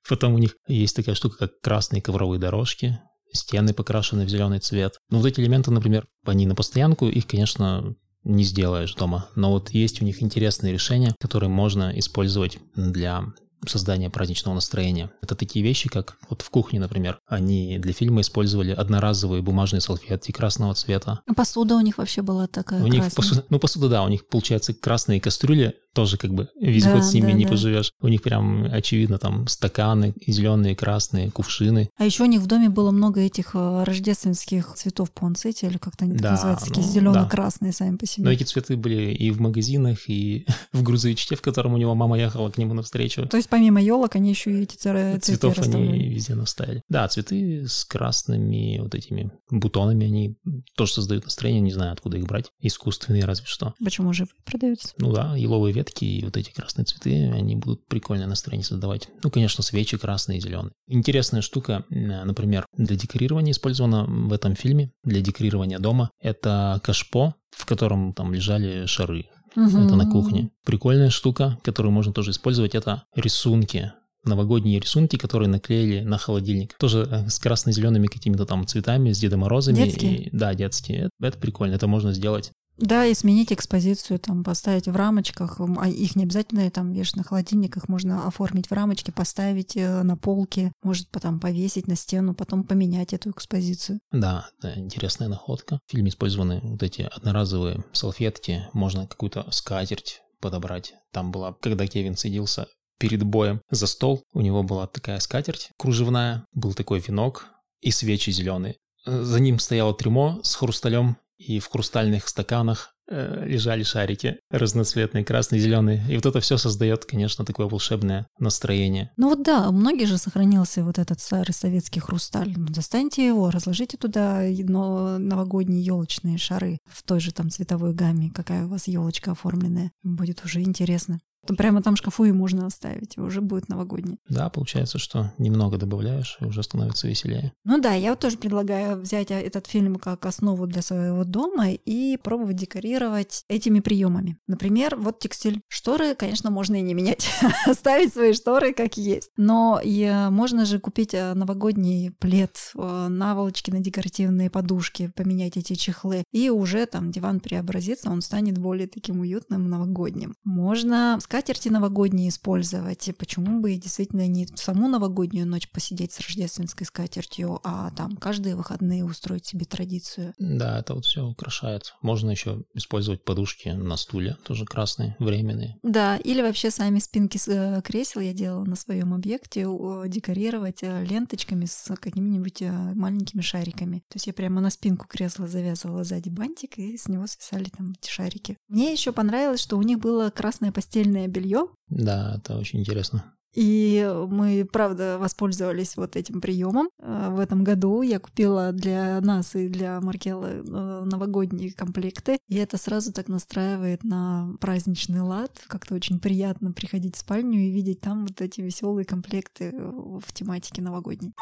Потом 0.09 0.33
у 0.33 0.39
них 0.39 0.55
есть 0.67 0.95
такая 0.95 1.15
штука, 1.15 1.37
как 1.37 1.61
красные 1.61 2.01
ковровые 2.01 2.39
дорожки, 2.39 2.99
стены 3.31 3.73
покрашены 3.73 4.25
в 4.25 4.29
зеленый 4.29 4.59
цвет. 4.59 4.97
Ну, 5.09 5.19
вот 5.19 5.27
эти 5.27 5.39
элементы, 5.39 5.69
например, 5.71 6.07
они 6.25 6.47
на 6.47 6.55
постоянку, 6.55 7.07
их, 7.07 7.27
конечно, 7.27 7.95
не 8.23 8.43
сделаешь 8.43 8.95
дома. 8.95 9.29
Но 9.35 9.51
вот 9.51 9.69
есть 9.69 10.01
у 10.01 10.05
них 10.05 10.21
интересные 10.23 10.73
решения, 10.73 11.15
которые 11.19 11.49
можно 11.49 11.97
использовать 11.97 12.57
для 12.75 13.23
создания 13.67 14.09
праздничного 14.09 14.55
настроения. 14.55 15.11
Это 15.21 15.35
такие 15.35 15.63
вещи, 15.63 15.89
как 15.89 16.17
вот 16.29 16.41
в 16.41 16.49
кухне, 16.49 16.79
например. 16.79 17.19
Они 17.27 17.77
для 17.77 17.93
фильма 17.93 18.21
использовали 18.21 18.71
одноразовые 18.71 19.41
бумажные 19.41 19.81
салфетки 19.81 20.31
красного 20.31 20.73
цвета. 20.75 21.19
А 21.27 21.33
посуда 21.33 21.75
у 21.75 21.81
них 21.81 21.97
вообще 21.97 22.21
была 22.21 22.47
такая 22.47 22.79
У 22.79 22.83
красная. 22.83 23.03
них 23.03 23.13
посуда, 23.13 23.45
ну 23.49 23.59
посуда, 23.59 23.89
да, 23.89 24.03
у 24.03 24.09
них 24.09 24.27
получается 24.27 24.73
красные 24.73 25.19
кастрюли 25.19 25.75
тоже 25.99 26.15
как 26.15 26.33
бы 26.33 26.47
весь 26.57 26.85
да, 26.85 26.93
год 26.93 27.03
с 27.03 27.13
ними 27.13 27.33
да, 27.33 27.33
не 27.33 27.43
да. 27.43 27.51
поживешь. 27.51 27.91
У 27.99 28.07
них 28.07 28.21
прям 28.21 28.63
очевидно 28.71 29.17
там 29.17 29.49
стаканы 29.49 30.13
зеленые, 30.25 30.73
красные, 30.73 31.29
кувшины. 31.29 31.89
А 31.97 32.05
еще 32.05 32.23
у 32.23 32.25
них 32.25 32.39
в 32.39 32.47
доме 32.47 32.69
было 32.69 32.91
много 32.91 33.19
этих 33.19 33.51
э, 33.53 33.83
рождественских 33.83 34.75
цветов 34.75 35.11
пуансети, 35.11 35.65
или 35.65 35.77
как-то 35.77 36.05
они 36.05 36.13
да, 36.13 36.31
называются, 36.31 36.67
такие 36.67 36.85
ну, 36.85 36.93
зелено-красные 36.93 37.71
да. 37.71 37.77
сами 37.77 37.97
по 37.97 38.05
себе. 38.05 38.23
Но 38.23 38.31
эти 38.31 38.43
цветы 38.43 38.77
были 38.77 39.11
и 39.11 39.29
в 39.29 39.41
магазинах, 39.41 40.07
и 40.07 40.45
в 40.71 40.83
грузовичке, 40.83 41.35
в 41.35 41.41
котором 41.41 41.73
у 41.73 41.77
него 41.77 41.93
мама 41.95 42.17
ехала 42.17 42.49
к 42.49 42.57
нему 42.57 42.73
навстречу. 42.73 43.27
То 43.27 43.35
есть 43.35 43.49
помимо 43.49 43.81
елок 43.81 44.15
они 44.15 44.29
еще 44.29 44.51
и 44.51 44.63
эти 44.63 44.77
цветы 44.77 45.19
Цветов 45.19 45.59
они 45.59 46.07
везде 46.07 46.35
наставили. 46.35 46.81
Да, 46.87 47.09
цветы 47.09 47.67
с 47.67 47.83
красными 47.83 48.79
вот 48.79 48.95
этими 48.95 49.31
бутонами, 49.49 50.05
они 50.05 50.37
тоже 50.77 50.93
создают 50.93 51.25
настроение, 51.25 51.59
не 51.59 51.73
знаю, 51.73 51.91
откуда 51.91 52.17
их 52.17 52.25
брать. 52.25 52.45
Искусственные 52.61 53.25
разве 53.25 53.47
что. 53.47 53.73
Почему 53.83 54.13
же 54.13 54.27
продаются? 54.45 54.93
Ну 54.97 55.11
да, 55.11 55.35
еловые 55.35 55.73
ветки 55.89 56.05
и 56.05 56.23
вот 56.23 56.37
эти 56.37 56.51
красные 56.51 56.85
цветы, 56.85 57.31
они 57.31 57.55
будут 57.55 57.87
прикольное 57.87 58.27
настроение 58.27 58.65
создавать. 58.65 59.09
Ну, 59.23 59.29
конечно, 59.31 59.63
свечи 59.63 59.97
красные 59.97 60.37
и 60.37 60.41
зеленые. 60.41 60.71
Интересная 60.87 61.41
штука, 61.41 61.85
например, 61.89 62.65
для 62.73 62.95
декорирования 62.95 63.51
использована 63.51 64.05
в 64.05 64.33
этом 64.33 64.55
фильме, 64.55 64.91
для 65.03 65.21
декорирования 65.21 65.79
дома, 65.79 66.11
это 66.21 66.79
кашпо, 66.83 67.35
в 67.51 67.65
котором 67.65 68.13
там 68.13 68.33
лежали 68.33 68.85
шары. 68.85 69.25
Угу. 69.55 69.77
Это 69.77 69.95
на 69.95 70.09
кухне. 70.09 70.51
Прикольная 70.63 71.09
штука, 71.09 71.57
которую 71.63 71.91
можно 71.91 72.13
тоже 72.13 72.31
использовать, 72.31 72.75
это 72.75 73.03
рисунки 73.15 73.91
новогодние 74.23 74.79
рисунки, 74.79 75.17
которые 75.17 75.49
наклеили 75.49 76.01
на 76.01 76.17
холодильник. 76.17 76.75
Тоже 76.77 77.07
э, 77.09 77.29
с 77.29 77.39
красно-зелеными 77.39 78.07
какими-то 78.07 78.45
там 78.45 78.67
цветами, 78.67 79.11
с 79.11 79.19
Дедом 79.19 79.41
Морозами. 79.41 79.75
Детские? 79.75 80.23
И, 80.23 80.29
да, 80.31 80.53
детские. 80.53 80.97
Это, 80.99 81.27
это 81.27 81.37
прикольно, 81.37 81.75
это 81.75 81.87
можно 81.87 82.13
сделать 82.13 82.51
да, 82.79 83.05
и 83.05 83.13
сменить 83.13 83.51
экспозицию, 83.51 84.19
там, 84.19 84.43
поставить 84.43 84.87
в 84.87 84.95
рамочках, 84.95 85.59
а 85.59 85.87
их 85.87 86.15
не 86.15 86.23
обязательно 86.23 86.69
там 86.71 86.91
вешать 86.91 87.17
на 87.17 87.23
холодильниках, 87.23 87.89
можно 87.89 88.25
оформить 88.25 88.67
в 88.67 88.71
рамочке, 88.71 89.11
поставить 89.11 89.75
э, 89.75 90.01
на 90.03 90.15
полке, 90.15 90.71
может 90.81 91.09
потом 91.09 91.39
повесить 91.39 91.87
на 91.87 91.95
стену, 91.95 92.33
потом 92.33 92.63
поменять 92.63 93.13
эту 93.13 93.31
экспозицию. 93.31 93.99
Да, 94.11 94.49
да, 94.61 94.73
интересная 94.77 95.27
находка. 95.27 95.79
В 95.87 95.91
фильме 95.91 96.09
использованы 96.09 96.61
вот 96.63 96.81
эти 96.81 97.01
одноразовые 97.01 97.83
салфетки, 97.91 98.67
можно 98.73 99.07
какую-то 99.07 99.45
скатерть 99.51 100.21
подобрать. 100.39 100.93
Там 101.11 101.31
была, 101.31 101.53
когда 101.61 101.85
Кевин 101.85 102.15
садился 102.15 102.67
перед 102.99 103.23
боем 103.23 103.61
за 103.71 103.87
стол, 103.87 104.23
у 104.33 104.41
него 104.41 104.61
была 104.61 104.85
такая 104.87 105.19
скатерть 105.19 105.71
кружевная, 105.77 106.45
был 106.53 106.73
такой 106.73 106.99
венок 106.99 107.47
и 107.81 107.91
свечи 107.91 108.29
зеленые. 108.29 108.75
За 109.05 109.39
ним 109.39 109.59
стояло 109.59 109.93
трюмо 109.93 110.39
с 110.43 110.55
хрусталем 110.55 111.17
и 111.37 111.59
в 111.59 111.67
хрустальных 111.67 112.27
стаканах 112.27 112.93
э, 113.09 113.45
лежали 113.45 113.83
шарики 113.83 114.39
разноцветные, 114.51 115.23
красные, 115.23 115.61
зеленые. 115.61 116.03
И 116.09 116.15
вот 116.15 116.25
это 116.25 116.41
все 116.41 116.57
создает, 116.57 117.05
конечно, 117.05 117.45
такое 117.45 117.67
волшебное 117.67 118.27
настроение. 118.39 119.11
Ну 119.15 119.29
вот 119.29 119.43
да, 119.43 119.69
у 119.69 119.71
многих 119.71 120.09
же 120.09 120.17
сохранился 120.17 120.83
вот 120.83 120.99
этот 120.99 121.21
старый 121.21 121.53
советский 121.53 122.01
хрусталь. 122.01 122.53
Ну, 122.57 122.67
достаньте 122.67 123.25
его, 123.25 123.49
разложите 123.51 123.95
туда 123.95 124.41
новогодние 124.41 125.81
елочные 125.81 126.37
шары 126.37 126.79
в 126.85 127.03
той 127.03 127.21
же 127.21 127.31
там 127.31 127.49
цветовой 127.49 127.93
гамме, 127.93 128.31
какая 128.31 128.65
у 128.65 128.69
вас 128.69 128.89
елочка 128.89 129.31
оформленная. 129.31 129.91
Будет 130.03 130.43
уже 130.43 130.61
интересно. 130.61 131.19
Прямо 131.55 131.81
там 131.81 131.95
шкафу 131.95 132.25
и 132.25 132.31
можно 132.31 132.65
оставить, 132.65 133.17
и 133.17 133.21
уже 133.21 133.41
будет 133.41 133.69
новогодний. 133.69 134.19
Да, 134.29 134.49
получается, 134.49 134.97
что 134.97 135.31
немного 135.37 135.77
добавляешь, 135.77 136.37
и 136.41 136.45
уже 136.45 136.63
становится 136.63 137.07
веселее. 137.07 137.53
Ну 137.63 137.79
да, 137.79 137.93
я 137.93 138.11
вот 138.11 138.19
тоже 138.19 138.37
предлагаю 138.37 138.99
взять 138.99 139.31
этот 139.31 139.67
фильм 139.67 139.95
как 139.95 140.25
основу 140.25 140.67
для 140.67 140.81
своего 140.81 141.23
дома 141.23 141.71
и 141.71 142.17
пробовать 142.17 142.55
декорировать 142.55 143.43
этими 143.47 143.79
приемами. 143.79 144.37
Например, 144.47 144.95
вот 144.95 145.19
текстиль. 145.19 145.61
Шторы, 145.67 146.15
конечно, 146.15 146.51
можно 146.51 146.75
и 146.75 146.81
не 146.81 146.93
менять, 146.93 147.29
оставить 147.65 148.13
свои 148.13 148.33
шторы 148.33 148.73
как 148.73 148.97
есть. 148.97 149.31
Но 149.37 149.79
и 149.83 150.27
можно 150.29 150.65
же 150.65 150.79
купить 150.79 151.13
э, 151.13 151.33
новогодний 151.33 152.11
плед, 152.11 152.71
э, 152.75 153.07
наволочки 153.09 153.71
на 153.71 153.79
декоративные 153.79 154.49
подушки, 154.49 155.11
поменять 155.15 155.57
эти 155.57 155.73
чехлы, 155.73 156.23
и 156.31 156.49
уже 156.49 156.85
там 156.85 157.11
диван 157.11 157.39
преобразится, 157.39 158.09
он 158.09 158.21
станет 158.21 158.57
более 158.57 158.87
таким 158.87 159.21
уютным 159.21 159.69
новогодним. 159.69 160.35
Можно 160.43 161.17
скатерти 161.39 161.69
новогодние 161.69 162.27
использовать, 162.27 163.09
почему 163.17 163.61
бы 163.61 163.73
действительно 163.75 164.27
не 164.27 164.45
саму 164.55 164.89
новогоднюю 164.89 165.47
ночь 165.47 165.69
посидеть 165.71 166.11
с 166.11 166.19
рождественской 166.19 166.85
скатертью, 166.85 167.61
а 167.63 167.91
там 167.91 168.17
каждые 168.17 168.57
выходные 168.57 169.05
устроить 169.05 169.45
себе 169.45 169.65
традицию. 169.65 170.33
Да, 170.37 170.79
это 170.79 170.95
вот 170.95 171.05
все 171.05 171.25
украшает. 171.25 171.95
Можно 172.01 172.31
еще 172.31 172.65
использовать 172.73 173.23
подушки 173.23 173.69
на 173.69 173.95
стуле, 173.95 174.35
тоже 174.43 174.65
красные, 174.65 175.15
временные. 175.19 175.77
Да, 175.81 176.17
или 176.17 176.41
вообще 176.41 176.71
сами 176.71 176.99
спинки 176.99 177.39
э, 177.47 177.81
кресел 177.83 178.19
я 178.19 178.33
делала 178.33 178.65
на 178.65 178.75
своем 178.75 179.13
объекте, 179.13 179.65
декорировать 180.07 180.79
э, 180.81 181.05
ленточками 181.05 181.67
с 181.67 181.95
какими-нибудь 181.95 182.63
э, 182.63 182.71
маленькими 182.95 183.39
шариками. 183.39 183.99
То 184.09 184.15
есть 184.15 184.27
я 184.27 184.33
прямо 184.33 184.59
на 184.59 184.71
спинку 184.71 185.07
кресла 185.07 185.47
завязывала 185.47 186.03
сзади 186.03 186.27
бантик, 186.27 186.77
и 186.79 186.97
с 186.97 187.07
него 187.07 187.27
свисали 187.27 187.69
там 187.69 187.93
эти 187.97 188.09
шарики. 188.11 188.57
Мне 188.67 188.91
еще 188.91 189.13
понравилось, 189.13 189.61
что 189.61 189.77
у 189.77 189.81
них 189.83 189.99
было 189.99 190.29
красное 190.31 190.73
постельное 190.73 191.28
белье. 191.29 191.67
Да, 191.87 192.35
это 192.37 192.57
очень 192.57 192.79
интересно. 192.79 193.33
И 193.55 194.07
мы, 194.29 194.67
правда, 194.71 195.17
воспользовались 195.19 195.97
вот 195.97 196.15
этим 196.15 196.39
приемом. 196.39 196.89
Э, 196.99 197.29
в 197.31 197.39
этом 197.39 197.63
году 197.63 198.03
я 198.03 198.19
купила 198.19 198.71
для 198.71 199.19
нас 199.21 199.55
и 199.55 199.67
для 199.69 199.99
Маркела 200.01 200.45
э, 200.45 200.61
новогодние 201.05 201.73
комплекты. 201.73 202.37
И 202.47 202.55
это 202.55 202.77
сразу 202.77 203.11
так 203.11 203.27
настраивает 203.27 204.03
на 204.03 204.53
праздничный 204.59 205.21
лад. 205.21 205.51
Как-то 205.67 205.95
очень 205.95 206.19
приятно 206.19 206.71
приходить 206.73 207.15
в 207.15 207.19
спальню 207.19 207.59
и 207.59 207.71
видеть 207.71 208.01
там 208.01 208.27
вот 208.27 208.39
эти 208.39 208.61
веселые 208.61 209.05
комплекты 209.05 209.73
в 209.73 210.31
тематике 210.33 210.83
новогодней. 210.83 211.33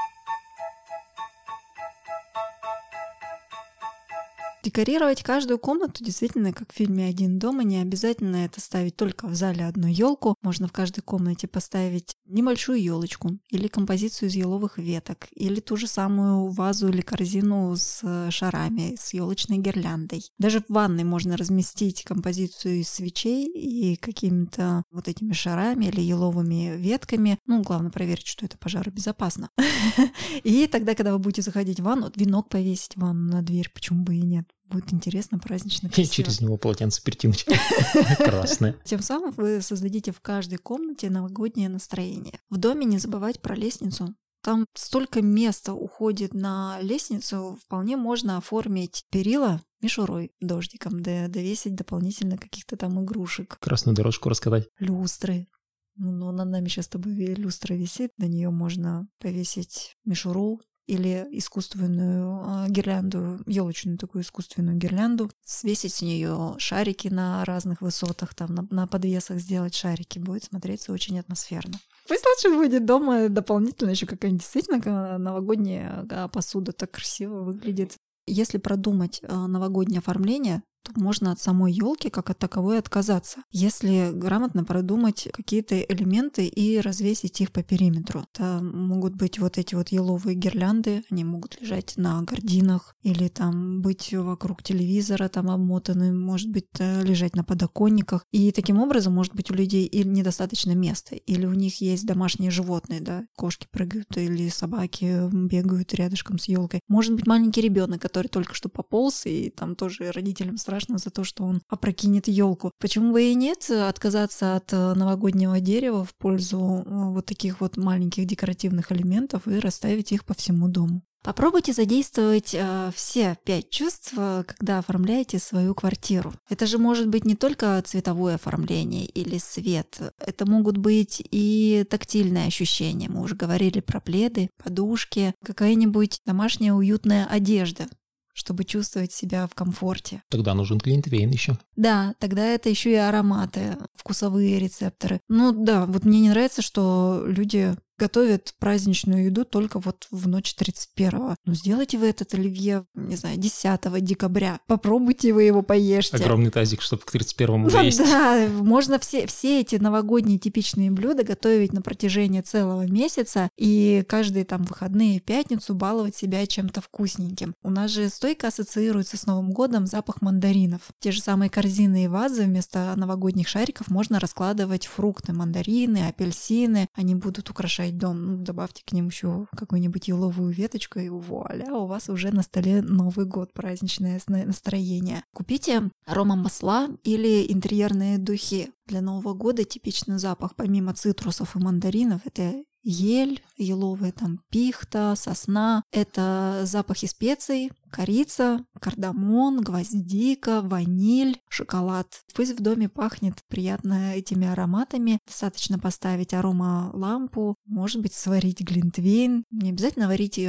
Декорировать 4.67 5.23
каждую 5.23 5.59
комнату 5.59 6.03
действительно, 6.03 6.51
как 6.51 6.73
в 6.73 6.75
фильме 6.75 7.07
«Один 7.07 7.39
дома», 7.39 7.63
не 7.63 7.77
обязательно 7.77 8.43
это 8.43 8.59
ставить 8.59 8.97
только 8.97 9.25
в 9.25 9.33
зале 9.33 9.65
одну 9.65 9.87
елку. 9.87 10.35
Можно 10.41 10.67
в 10.67 10.73
каждой 10.73 10.99
комнате 10.99 11.47
поставить 11.47 12.17
небольшую 12.25 12.83
елочку 12.83 13.39
или 13.49 13.69
композицию 13.69 14.27
из 14.27 14.35
еловых 14.35 14.77
веток, 14.77 15.27
или 15.31 15.61
ту 15.61 15.77
же 15.77 15.87
самую 15.87 16.49
вазу 16.49 16.89
или 16.89 16.99
корзину 16.99 17.77
с 17.77 18.01
э, 18.03 18.29
шарами, 18.29 18.97
с 18.99 19.13
елочной 19.13 19.59
гирляндой. 19.59 20.29
Даже 20.37 20.59
в 20.59 20.73
ванной 20.73 21.05
можно 21.05 21.37
разместить 21.37 22.03
композицию 22.03 22.81
из 22.81 22.89
свечей 22.89 23.45
и 23.45 23.95
какими-то 23.95 24.83
вот 24.91 25.07
этими 25.07 25.31
шарами 25.31 25.85
или 25.85 26.01
еловыми 26.01 26.75
ветками. 26.75 27.39
Ну, 27.45 27.61
главное 27.61 27.91
проверить, 27.91 28.27
что 28.27 28.45
это 28.45 28.57
пожаробезопасно. 28.57 29.49
И 30.43 30.67
тогда, 30.67 30.93
когда 30.93 31.13
вы 31.13 31.19
будете 31.19 31.41
заходить 31.41 31.79
в 31.79 31.83
ванну, 31.83 32.11
венок 32.17 32.49
повесить 32.49 32.97
в 32.97 32.99
ванну 32.99 33.31
на 33.31 33.41
дверь, 33.41 33.69
почему 33.73 34.03
бы 34.03 34.15
и 34.15 34.21
нет. 34.21 34.45
Будет 34.69 34.93
интересно, 34.93 35.39
празднично, 35.39 35.89
красиво. 35.89 36.05
И 36.05 36.15
через 36.15 36.41
него 36.41 36.57
полотенце 36.57 37.01
перетянуть. 37.01 37.45
Красное. 38.17 38.75
Тем 38.83 39.01
самым 39.01 39.31
вы 39.31 39.61
создадите 39.61 40.11
в 40.11 40.19
каждой 40.19 40.57
комнате 40.57 41.09
новогоднее 41.09 41.69
настроение. 41.69 42.39
В 42.49 42.57
доме 42.57 42.85
не 42.85 42.97
забывать 42.97 43.41
про 43.41 43.55
лестницу. 43.55 44.13
Там 44.41 44.65
столько 44.73 45.21
места 45.21 45.73
уходит 45.73 46.33
на 46.33 46.79
лестницу, 46.81 47.57
вполне 47.63 47.97
можно 47.97 48.37
оформить 48.37 49.05
перила 49.09 49.61
мишурой, 49.81 50.31
дождиком, 50.39 51.01
да 51.01 51.27
довесить 51.27 51.75
дополнительно 51.75 52.37
каких-то 52.37 52.77
там 52.77 53.03
игрушек. 53.03 53.57
Красную 53.59 53.95
дорожку 53.95 54.29
раскатать. 54.29 54.67
Люстры. 54.79 55.47
Ну, 55.95 56.31
над 56.31 56.49
нами 56.49 56.67
сейчас 56.67 56.85
с 56.85 56.89
тобой 56.89 57.13
люстра 57.13 57.73
висит, 57.73 58.11
на 58.17 58.25
нее 58.25 58.49
можно 58.51 59.07
повесить 59.19 59.97
мишуру, 60.05 60.61
или 60.87 61.27
искусственную 61.31 62.65
э, 62.65 62.69
гирлянду, 62.69 63.39
елочную 63.45 63.97
такую 63.97 64.23
искусственную 64.23 64.77
гирлянду, 64.77 65.29
свесить 65.43 65.93
с 65.93 66.01
нее 66.01 66.55
шарики 66.57 67.09
на 67.09 67.43
разных 67.45 67.81
высотах, 67.81 68.33
там 68.33 68.55
на, 68.55 68.67
на 68.71 68.87
подвесах 68.87 69.39
сделать 69.39 69.75
шарики, 69.75 70.17
будет 70.17 70.45
смотреться 70.45 70.93
очень 70.93 71.19
атмосферно. 71.19 71.79
Пусть 72.07 72.25
лучше 72.25 72.57
будет 72.57 72.85
дома 72.85 73.27
дополнительно 73.27 73.89
еще 73.89 74.05
какая-нибудь 74.05 74.41
действительно 74.41 75.17
новогодняя 75.17 76.07
посуда 76.31 76.71
так 76.71 76.91
красиво 76.91 77.41
выглядит. 77.41 77.95
Если 78.25 78.57
продумать 78.57 79.19
э, 79.21 79.33
новогоднее 79.33 79.99
оформление, 79.99 80.63
можно 80.95 81.31
от 81.31 81.39
самой 81.39 81.73
елки 81.73 82.09
как 82.09 82.29
от 82.29 82.39
таковой 82.39 82.79
отказаться, 82.79 83.43
если 83.51 84.11
грамотно 84.13 84.63
продумать 84.63 85.27
какие-то 85.33 85.79
элементы 85.79 86.47
и 86.47 86.79
развесить 86.79 87.41
их 87.41 87.51
по 87.51 87.63
периметру. 87.63 88.25
Это 88.33 88.59
могут 88.61 89.15
быть 89.15 89.39
вот 89.39 89.57
эти 89.57 89.75
вот 89.75 89.89
еловые 89.89 90.35
гирлянды, 90.35 91.03
они 91.11 91.23
могут 91.23 91.59
лежать 91.61 91.93
на 91.97 92.21
гординах 92.21 92.95
или 93.03 93.27
там 93.27 93.81
быть 93.81 94.13
вокруг 94.13 94.63
телевизора, 94.63 95.27
там 95.27 95.49
обмотаны, 95.49 96.13
может 96.13 96.49
быть, 96.49 96.65
э, 96.79 97.03
лежать 97.03 97.35
на 97.35 97.43
подоконниках. 97.43 98.25
И 98.31 98.51
таким 98.51 98.79
образом, 98.79 99.13
может 99.13 99.35
быть, 99.35 99.51
у 99.51 99.53
людей 99.53 99.85
или 99.85 100.07
недостаточно 100.07 100.71
места, 100.71 101.15
или 101.15 101.45
у 101.45 101.53
них 101.53 101.81
есть 101.81 102.05
домашние 102.05 102.51
животные, 102.51 103.01
да, 103.01 103.25
кошки 103.35 103.67
прыгают 103.71 104.15
или 104.17 104.49
собаки 104.49 105.29
бегают 105.31 105.93
рядышком 105.93 106.39
с 106.39 106.47
елкой. 106.47 106.81
Может 106.87 107.13
быть, 107.15 107.27
маленький 107.27 107.61
ребенок, 107.61 108.01
который 108.01 108.27
только 108.27 108.53
что 108.53 108.69
пополз, 108.69 109.25
и 109.25 109.49
там 109.49 109.75
тоже 109.75 110.11
родителям 110.11 110.57
страшно 110.57 110.76
страшно 110.77 110.97
за 110.97 111.09
то, 111.09 111.23
что 111.23 111.43
он 111.43 111.61
опрокинет 111.69 112.27
елку. 112.27 112.71
Почему 112.79 113.13
бы 113.13 113.23
и 113.23 113.35
нет 113.35 113.69
отказаться 113.69 114.55
от 114.55 114.71
э, 114.73 114.93
новогоднего 114.93 115.59
дерева 115.59 116.05
в 116.05 116.13
пользу 116.15 116.59
э, 116.59 116.83
вот 116.85 117.25
таких 117.25 117.61
вот 117.61 117.77
маленьких 117.77 118.25
декоративных 118.25 118.91
элементов 118.91 119.47
и 119.47 119.59
расставить 119.59 120.11
их 120.11 120.23
по 120.23 120.33
всему 120.33 120.67
дому? 120.67 121.01
Попробуйте 121.23 121.73
задействовать 121.73 122.53
э, 122.53 122.91
все 122.95 123.37
пять 123.43 123.69
чувств, 123.69 124.13
э, 124.15 124.43
когда 124.47 124.79
оформляете 124.79 125.39
свою 125.39 125.73
квартиру. 125.75 126.33
Это 126.49 126.65
же 126.67 126.77
может 126.77 127.09
быть 127.09 127.25
не 127.25 127.35
только 127.35 127.81
цветовое 127.85 128.35
оформление 128.35 129.05
или 129.05 129.37
свет, 129.37 129.99
это 130.19 130.45
могут 130.45 130.77
быть 130.77 131.21
и 131.31 131.85
тактильные 131.89 132.47
ощущения. 132.47 133.09
Мы 133.09 133.21
уже 133.21 133.35
говорили 133.35 133.81
про 133.81 133.99
пледы, 133.99 134.49
подушки, 134.63 135.33
какая-нибудь 135.43 136.21
домашняя 136.25 136.73
уютная 136.73 137.25
одежда 137.25 137.87
чтобы 138.37 138.65
чувствовать 138.65 139.11
себя 139.11 139.47
в 139.47 139.55
комфорте. 139.55 140.21
Тогда 140.29 140.53
нужен 140.53 140.77
глинтвейн 140.77 141.31
еще. 141.31 141.57
Да, 141.75 142.13
тогда 142.19 142.45
это 142.45 142.69
еще 142.69 142.91
и 142.91 142.95
ароматы, 142.95 143.77
вкусовые 143.95 144.59
рецепторы. 144.59 145.21
Ну 145.27 145.51
да, 145.51 145.87
вот 145.87 146.05
мне 146.05 146.19
не 146.19 146.29
нравится, 146.29 146.61
что 146.61 147.23
люди 147.25 147.75
готовят 147.97 148.53
праздничную 148.59 149.25
еду 149.25 149.45
только 149.45 149.79
вот 149.79 150.07
в 150.11 150.27
ночь 150.27 150.55
31-го. 150.59 151.35
Ну, 151.45 151.53
сделайте 151.53 151.97
вы 151.97 152.07
этот 152.07 152.33
оливье, 152.33 152.85
не 152.95 153.15
знаю, 153.15 153.37
10 153.37 154.03
декабря. 154.03 154.59
Попробуйте 154.67 155.33
вы 155.33 155.43
его 155.43 155.61
поешьте. 155.61 156.17
Огромный 156.17 156.51
тазик, 156.51 156.81
чтобы 156.81 157.03
к 157.03 157.13
31-му 157.13 157.67
уже 157.67 157.77
есть. 157.77 157.97
Да, 157.97 158.47
можно 158.49 158.99
все, 158.99 159.27
все 159.27 159.61
эти 159.61 159.75
новогодние 159.75 160.39
типичные 160.39 160.91
блюда 160.91 161.23
готовить 161.23 161.73
на 161.73 161.81
протяжении 161.81 162.41
целого 162.41 162.87
месяца 162.87 163.49
и 163.57 164.03
каждые 164.07 164.45
там 164.45 164.63
выходные 164.63 165.19
пятницу 165.19 165.73
баловать 165.73 166.15
себя 166.15 166.45
чем-то 166.45 166.81
вкусненьким. 166.81 167.53
У 167.63 167.69
нас 167.69 167.91
же 167.91 168.09
стойко 168.09 168.47
ассоциируется 168.47 169.17
с 169.17 169.25
Новым 169.25 169.51
годом 169.51 169.87
запах 169.87 170.21
мандаринов. 170.21 170.81
Те 170.99 171.11
же 171.11 171.21
самые 171.21 171.49
корзины 171.49 172.05
и 172.05 172.07
вазы 172.07 172.43
вместо 172.43 172.93
новогодних 172.95 173.47
шариков 173.47 173.89
можно 173.89 174.19
раскладывать 174.19 174.85
фрукты, 174.87 175.33
мандарины, 175.33 176.07
апельсины. 176.07 176.87
Они 176.93 177.15
будут 177.15 177.49
украшать 177.49 177.86
украшать 177.87 177.97
дом. 177.97 178.25
Ну, 178.25 178.37
добавьте 178.37 178.83
к 178.85 178.91
ним 178.91 179.07
еще 179.07 179.47
какую-нибудь 179.55 180.07
еловую 180.07 180.53
веточку, 180.53 180.99
и 180.99 181.09
вуаля, 181.09 181.73
у 181.73 181.87
вас 181.87 182.09
уже 182.09 182.31
на 182.31 182.43
столе 182.43 182.81
Новый 182.81 183.25
год, 183.25 183.53
праздничное 183.53 184.21
настроение. 184.27 185.23
Купите 185.33 185.89
аромамасла 186.05 186.89
или 187.03 187.51
интерьерные 187.51 188.17
духи. 188.17 188.69
Для 188.87 189.01
Нового 189.01 189.33
года 189.33 189.63
типичный 189.63 190.17
запах, 190.17 190.55
помимо 190.55 190.93
цитрусов 190.93 191.55
и 191.55 191.59
мандаринов, 191.59 192.21
это 192.25 192.63
ель, 192.83 193.41
еловая 193.57 194.11
там 194.11 194.39
пихта, 194.49 195.13
сосна. 195.17 195.83
Это 195.91 196.61
запахи 196.63 197.07
специй, 197.07 197.71
корица, 197.91 198.65
кардамон, 198.79 199.61
гвоздика, 199.61 200.61
ваниль, 200.61 201.41
шоколад. 201.49 202.07
Пусть 202.35 202.57
в 202.57 202.61
доме 202.61 202.89
пахнет 202.89 203.35
приятно 203.47 204.13
этими 204.15 204.47
ароматами. 204.47 205.19
Достаточно 205.25 205.79
поставить 205.79 206.33
арома 206.33 206.91
лампу, 206.93 207.55
может 207.65 208.01
быть, 208.01 208.13
сварить 208.13 208.61
глинтвейн. 208.61 209.43
Не 209.51 209.69
обязательно 209.69 210.07
варить 210.07 210.39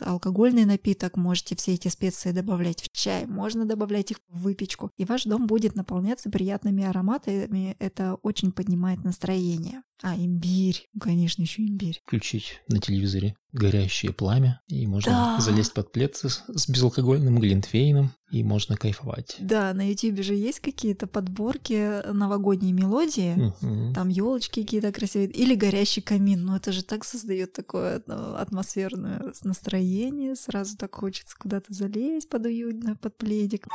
алкогольный 0.00 0.64
напиток, 0.64 1.16
можете 1.16 1.56
все 1.56 1.74
эти 1.74 1.88
специи 1.88 2.32
добавлять 2.32 2.82
в 2.82 2.90
чай, 2.92 3.26
можно 3.26 3.64
добавлять 3.64 4.10
их 4.10 4.18
в 4.28 4.42
выпечку. 4.42 4.90
И 4.96 5.04
ваш 5.04 5.24
дом 5.24 5.46
будет 5.46 5.74
наполняться 5.74 6.30
приятными 6.30 6.84
ароматами. 6.84 7.76
Это 7.78 8.14
очень 8.22 8.52
поднимает 8.52 9.04
настроение. 9.04 9.82
А, 10.02 10.14
имбирь. 10.14 10.88
Конечно, 11.00 11.42
еще 11.42 11.62
имбирь. 11.62 12.00
Включить 12.04 12.60
на 12.68 12.78
телевизоре 12.80 13.36
горящее 13.52 14.12
пламя, 14.12 14.60
и 14.68 14.86
можно 14.86 15.12
да. 15.12 15.40
залезть 15.40 15.72
под 15.72 15.90
плед 15.90 16.16
с, 16.16 16.44
с 16.46 16.68
безалкогольным 16.68 17.38
глинтвейном, 17.38 18.12
и 18.30 18.42
можно 18.44 18.76
кайфовать. 18.76 19.36
Да, 19.38 19.72
на 19.72 19.88
YouTube 19.88 20.22
же 20.22 20.34
есть 20.34 20.60
какие-то 20.60 21.06
подборки 21.06 22.06
новогодней 22.12 22.72
мелодии, 22.72 23.54
угу. 23.62 23.94
там 23.94 24.08
елочки 24.08 24.62
какие-то 24.62 24.92
красивые, 24.92 25.30
или 25.30 25.54
горящий 25.54 26.02
камин. 26.02 26.44
Ну 26.44 26.56
это 26.56 26.72
же 26.72 26.82
так 26.82 27.04
создает 27.04 27.52
такое 27.52 28.02
ну, 28.06 28.34
атмосферное 28.34 29.32
настроение, 29.42 30.36
сразу 30.36 30.76
так 30.76 30.94
хочется 30.94 31.36
куда-то 31.38 31.72
залезть 31.72 32.28
под 32.28 32.46
уютно, 32.46 32.96
под 32.96 33.16
пледик. 33.16 33.68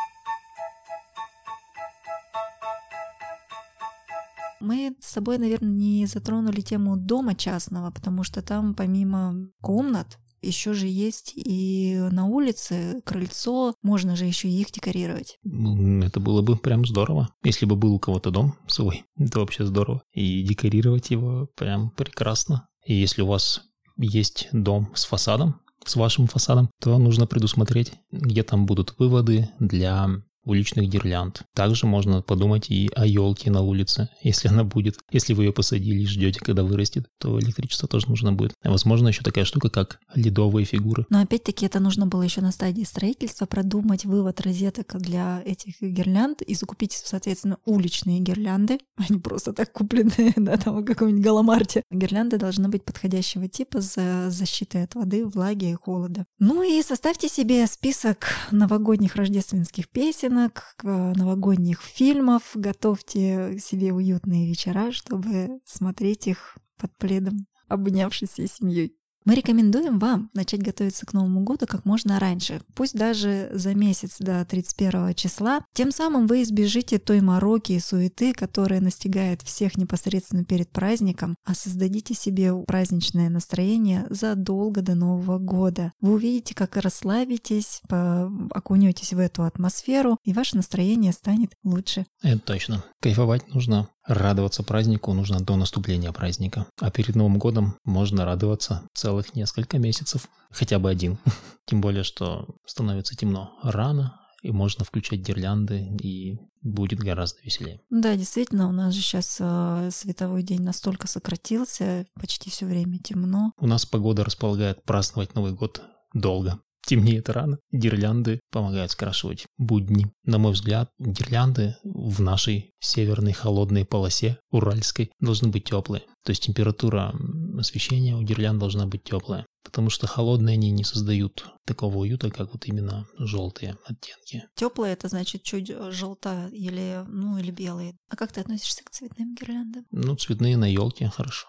Мы 4.61 4.95
с 5.01 5.07
собой, 5.07 5.37
наверное, 5.37 5.71
не 5.71 6.05
затронули 6.05 6.61
тему 6.61 6.97
дома 6.97 7.35
частного, 7.35 7.91
потому 7.91 8.23
что 8.23 8.41
там 8.41 8.75
помимо 8.75 9.35
комнат 9.61 10.17
еще 10.41 10.73
же 10.73 10.87
есть 10.87 11.33
и 11.35 11.97
на 12.11 12.25
улице 12.25 13.01
крыльцо, 13.05 13.75
можно 13.83 14.15
же 14.15 14.25
еще 14.25 14.49
их 14.49 14.71
декорировать. 14.71 15.37
Это 15.43 16.19
было 16.19 16.41
бы 16.41 16.57
прям 16.57 16.85
здорово. 16.85 17.29
Если 17.43 17.65
бы 17.65 17.75
был 17.75 17.93
у 17.93 17.99
кого-то 17.99 18.31
дом 18.31 18.55
свой, 18.67 19.05
это 19.17 19.39
вообще 19.39 19.65
здорово. 19.65 20.01
И 20.13 20.41
декорировать 20.43 21.11
его 21.11 21.47
прям 21.55 21.91
прекрасно. 21.91 22.67
И 22.85 22.93
если 22.93 23.21
у 23.21 23.27
вас 23.27 23.61
есть 23.97 24.49
дом 24.51 24.91
с 24.95 25.05
фасадом, 25.05 25.61
с 25.85 25.95
вашим 25.95 26.27
фасадом, 26.27 26.69
то 26.79 26.97
нужно 26.97 27.27
предусмотреть, 27.27 27.93
где 28.11 28.43
там 28.43 28.65
будут 28.65 28.95
выводы 28.97 29.49
для 29.59 30.09
уличных 30.43 30.89
гирлянд. 30.89 31.43
Также 31.53 31.85
можно 31.85 32.21
подумать 32.21 32.69
и 32.69 32.89
о 32.95 33.05
елке 33.05 33.51
на 33.51 33.61
улице, 33.61 34.09
если 34.21 34.47
она 34.47 34.63
будет. 34.63 34.97
Если 35.11 35.33
вы 35.33 35.45
ее 35.45 35.53
посадили 35.53 36.01
и 36.01 36.07
ждете, 36.07 36.39
когда 36.39 36.63
вырастет, 36.63 37.07
то 37.19 37.39
электричество 37.39 37.87
тоже 37.87 38.07
нужно 38.09 38.33
будет. 38.33 38.53
Возможно, 38.63 39.09
еще 39.09 39.23
такая 39.23 39.45
штука, 39.45 39.69
как 39.69 39.99
ледовые 40.15 40.65
фигуры. 40.65 41.05
Но 41.09 41.21
опять-таки 41.21 41.65
это 41.65 41.79
нужно 41.79 42.07
было 42.07 42.23
еще 42.23 42.41
на 42.41 42.51
стадии 42.51 42.83
строительства 42.83 43.45
продумать 43.45 44.05
вывод 44.05 44.41
розеток 44.41 44.95
для 44.99 45.41
этих 45.45 45.81
гирлянд 45.81 46.41
и 46.41 46.55
закупить, 46.55 46.93
соответственно, 46.93 47.57
уличные 47.65 48.19
гирлянды, 48.19 48.79
не 49.09 49.19
просто 49.19 49.53
так 49.53 49.71
купленные, 49.71 50.33
да, 50.35 50.57
там 50.57 50.81
в 50.81 50.85
каком-нибудь 50.85 51.23
галамарте. 51.23 51.83
Гирлянды 51.91 52.37
должны 52.37 52.69
быть 52.69 52.83
подходящего 52.83 53.47
типа 53.47 53.81
с 53.81 54.29
защитой 54.29 54.83
от 54.83 54.95
воды, 54.95 55.25
влаги 55.25 55.71
и 55.71 55.75
холода. 55.75 56.25
Ну 56.39 56.63
и 56.63 56.81
составьте 56.83 57.29
себе 57.29 57.67
список 57.67 58.27
новогодних 58.51 59.15
рождественских 59.15 59.89
песенок, 60.31 60.75
новогодних 60.83 61.81
фильмов, 61.81 62.51
готовьте 62.55 63.59
себе 63.59 63.91
уютные 63.91 64.47
вечера, 64.47 64.91
чтобы 64.91 65.59
смотреть 65.65 66.27
их 66.27 66.57
под 66.77 66.97
пледом, 66.97 67.47
обнявшись 67.67 68.29
всей 68.29 68.47
семьей. 68.47 68.95
Мы 69.23 69.35
рекомендуем 69.35 69.99
вам 69.99 70.31
начать 70.33 70.63
готовиться 70.63 71.05
к 71.05 71.13
Новому 71.13 71.41
году 71.41 71.67
как 71.67 71.85
можно 71.85 72.19
раньше, 72.19 72.61
пусть 72.73 72.95
даже 72.95 73.49
за 73.53 73.75
месяц 73.75 74.17
до 74.19 74.43
31 74.45 75.13
числа. 75.13 75.61
Тем 75.73 75.91
самым 75.91 76.25
вы 76.25 76.41
избежите 76.41 76.97
той 76.97 77.21
мороки 77.21 77.73
и 77.73 77.79
суеты, 77.79 78.33
которая 78.33 78.81
настигает 78.81 79.43
всех 79.43 79.77
непосредственно 79.77 80.43
перед 80.43 80.71
праздником, 80.71 81.35
а 81.45 81.53
создадите 81.53 82.15
себе 82.15 82.51
праздничное 82.63 83.29
настроение 83.29 84.07
задолго 84.09 84.81
до 84.81 84.95
Нового 84.95 85.37
года. 85.37 85.91
Вы 86.01 86.13
увидите, 86.13 86.55
как 86.55 86.75
расслабитесь, 86.77 87.81
окунетесь 87.89 89.13
в 89.13 89.19
эту 89.19 89.43
атмосферу, 89.43 90.17
и 90.23 90.33
ваше 90.33 90.55
настроение 90.55 91.11
станет 91.13 91.51
лучше. 91.63 92.07
Это 92.23 92.39
точно. 92.39 92.83
Кайфовать 92.99 93.53
нужно 93.53 93.87
Радоваться 94.11 94.61
празднику 94.61 95.13
нужно 95.13 95.39
до 95.39 95.55
наступления 95.55 96.11
праздника, 96.11 96.67
а 96.81 96.91
перед 96.91 97.15
Новым 97.15 97.39
годом 97.39 97.77
можно 97.85 98.25
радоваться 98.25 98.83
целых 98.93 99.35
несколько 99.35 99.79
месяцев, 99.79 100.27
хотя 100.49 100.79
бы 100.79 100.89
один. 100.89 101.17
Тем 101.65 101.79
более, 101.79 102.03
что 102.03 102.45
становится 102.65 103.15
темно 103.15 103.57
рано, 103.63 104.19
и 104.41 104.51
можно 104.51 104.83
включать 104.83 105.21
гирлянды, 105.21 105.95
и 106.03 106.39
будет 106.61 106.99
гораздо 106.99 107.39
веселее. 107.41 107.79
Да, 107.89 108.17
действительно, 108.17 108.67
у 108.67 108.73
нас 108.73 108.93
же 108.93 108.99
сейчас 108.99 109.37
э, 109.39 109.89
световой 109.93 110.43
день 110.43 110.61
настолько 110.61 111.07
сократился, 111.07 112.05
почти 112.19 112.49
все 112.49 112.65
время 112.65 112.99
темно. 112.99 113.53
У 113.59 113.65
нас 113.65 113.85
погода 113.85 114.25
располагает 114.25 114.83
праздновать 114.83 115.35
Новый 115.35 115.53
год 115.53 115.83
долго 116.13 116.59
темнеет 116.85 117.29
рано. 117.29 117.57
Гирлянды 117.71 118.39
помогают 118.51 118.91
скрашивать 118.91 119.45
будни. 119.57 120.11
На 120.25 120.37
мой 120.37 120.53
взгляд, 120.53 120.89
гирлянды 120.99 121.75
в 121.83 122.21
нашей 122.21 122.73
северной 122.79 123.33
холодной 123.33 123.85
полосе 123.85 124.39
уральской 124.51 125.11
должны 125.19 125.49
быть 125.49 125.65
теплые. 125.65 126.03
То 126.23 126.31
есть 126.31 126.43
температура 126.43 127.13
освещения 127.57 128.15
у 128.15 128.21
гирлянд 128.21 128.59
должна 128.59 128.85
быть 128.85 129.03
теплая. 129.03 129.45
Потому 129.63 129.89
что 129.89 130.07
холодные 130.07 130.53
они 130.53 130.71
не 130.71 130.83
создают 130.83 131.45
такого 131.65 131.99
уюта, 131.99 132.31
как 132.31 132.51
вот 132.51 132.65
именно 132.65 133.07
желтые 133.17 133.77
оттенки. 133.85 134.43
Теплые 134.55 134.93
это 134.93 135.07
значит 135.07 135.43
чуть 135.43 135.69
э, 135.69 135.91
желтая 135.91 136.49
или, 136.49 137.03
ну, 137.07 137.37
или 137.37 137.51
белые. 137.51 137.95
А 138.09 138.15
как 138.15 138.31
ты 138.31 138.41
относишься 138.41 138.83
к 138.83 138.89
цветным 138.89 139.35
гирляндам? 139.35 139.85
Ну, 139.91 140.15
цветные 140.15 140.57
на 140.57 140.65
елке 140.65 141.09
хорошо. 141.09 141.47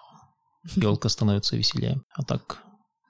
Елка 0.77 1.09
становится 1.09 1.57
веселее. 1.57 2.03
А 2.15 2.23
так 2.23 2.63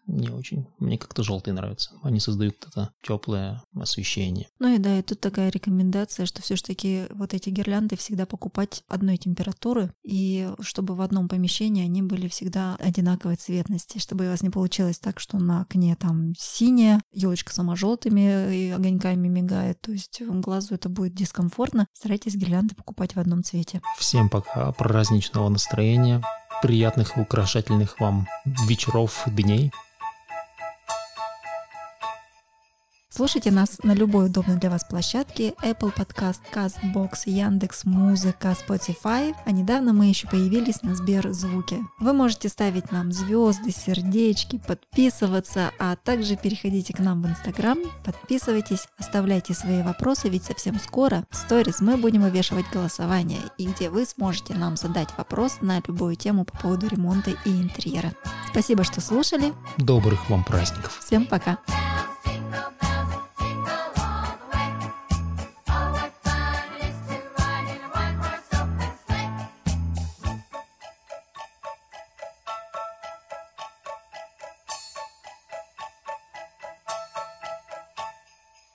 не 0.06 0.28
очень. 0.28 0.66
Мне 0.78 0.98
как-то 0.98 1.22
желтые 1.22 1.54
нравятся. 1.54 1.90
Они 2.02 2.20
создают 2.20 2.56
это 2.66 2.92
теплое 3.02 3.62
освещение. 3.74 4.48
Ну 4.58 4.74
и 4.74 4.78
да, 4.78 4.98
и 4.98 5.02
тут 5.02 5.20
такая 5.20 5.50
рекомендация, 5.50 6.26
что 6.26 6.42
все-таки 6.42 7.04
вот 7.10 7.34
эти 7.34 7.50
гирлянды 7.50 7.96
всегда 7.96 8.26
покупать 8.26 8.84
одной 8.88 9.16
температуры, 9.16 9.92
и 10.02 10.48
чтобы 10.60 10.94
в 10.94 11.00
одном 11.00 11.28
помещении 11.28 11.84
они 11.84 12.02
были 12.02 12.28
всегда 12.28 12.76
одинаковой 12.76 13.36
цветности, 13.36 13.98
чтобы 13.98 14.26
у 14.26 14.30
вас 14.30 14.42
не 14.42 14.50
получилось 14.50 14.98
так, 14.98 15.20
что 15.20 15.38
на 15.38 15.62
окне 15.62 15.96
там 15.96 16.34
синяя, 16.36 17.02
елочка 17.12 17.52
сама 17.52 17.76
желтыми 17.76 18.54
и 18.54 18.70
огоньками 18.70 19.28
мигает, 19.28 19.80
то 19.80 19.92
есть 19.92 20.20
глазу 20.20 20.74
это 20.74 20.88
будет 20.88 21.14
дискомфортно. 21.14 21.86
Старайтесь 21.92 22.36
гирлянды 22.36 22.74
покупать 22.74 23.14
в 23.14 23.18
одном 23.18 23.42
цвете. 23.42 23.80
Всем 23.98 24.28
пока, 24.28 24.72
праздничного 24.72 25.48
настроения, 25.48 26.22
приятных 26.62 27.16
и 27.16 27.20
украшательных 27.20 27.98
вам 28.00 28.26
вечеров, 28.44 29.24
дней. 29.26 29.72
Слушайте 33.14 33.50
нас 33.50 33.76
на 33.82 33.92
любой 33.92 34.26
удобной 34.26 34.56
для 34.56 34.70
вас 34.70 34.84
площадке 34.84 35.50
Apple 35.62 35.94
Podcast, 35.94 36.40
CastBox, 36.50 37.24
Яндекс 37.26 37.84
Музыка, 37.84 38.56
Spotify, 38.66 39.34
а 39.44 39.50
недавно 39.50 39.92
мы 39.92 40.06
еще 40.06 40.26
появились 40.28 40.80
на 40.80 40.94
Сберзвуке. 40.94 41.84
Вы 42.00 42.14
можете 42.14 42.48
ставить 42.48 42.90
нам 42.90 43.12
звезды, 43.12 43.70
сердечки, 43.70 44.62
подписываться, 44.66 45.72
а 45.78 45.96
также 45.96 46.36
переходите 46.36 46.94
к 46.94 47.00
нам 47.00 47.22
в 47.22 47.28
Инстаграм, 47.28 47.78
подписывайтесь, 48.02 48.88
оставляйте 48.96 49.52
свои 49.52 49.82
вопросы, 49.82 50.30
ведь 50.30 50.44
совсем 50.44 50.80
скоро 50.80 51.26
в 51.28 51.36
сторис 51.36 51.82
мы 51.82 51.98
будем 51.98 52.22
вывешивать 52.22 52.70
голосование, 52.72 53.42
и 53.58 53.66
где 53.66 53.90
вы 53.90 54.06
сможете 54.06 54.54
нам 54.54 54.78
задать 54.78 55.10
вопрос 55.18 55.58
на 55.60 55.82
любую 55.86 56.16
тему 56.16 56.46
по 56.46 56.56
поводу 56.56 56.88
ремонта 56.88 57.32
и 57.44 57.50
интерьера. 57.50 58.14
Спасибо, 58.50 58.84
что 58.84 59.02
слушали. 59.02 59.52
Добрых 59.76 60.30
вам 60.30 60.44
праздников. 60.44 60.98
Всем 61.04 61.26
пока. 61.26 61.58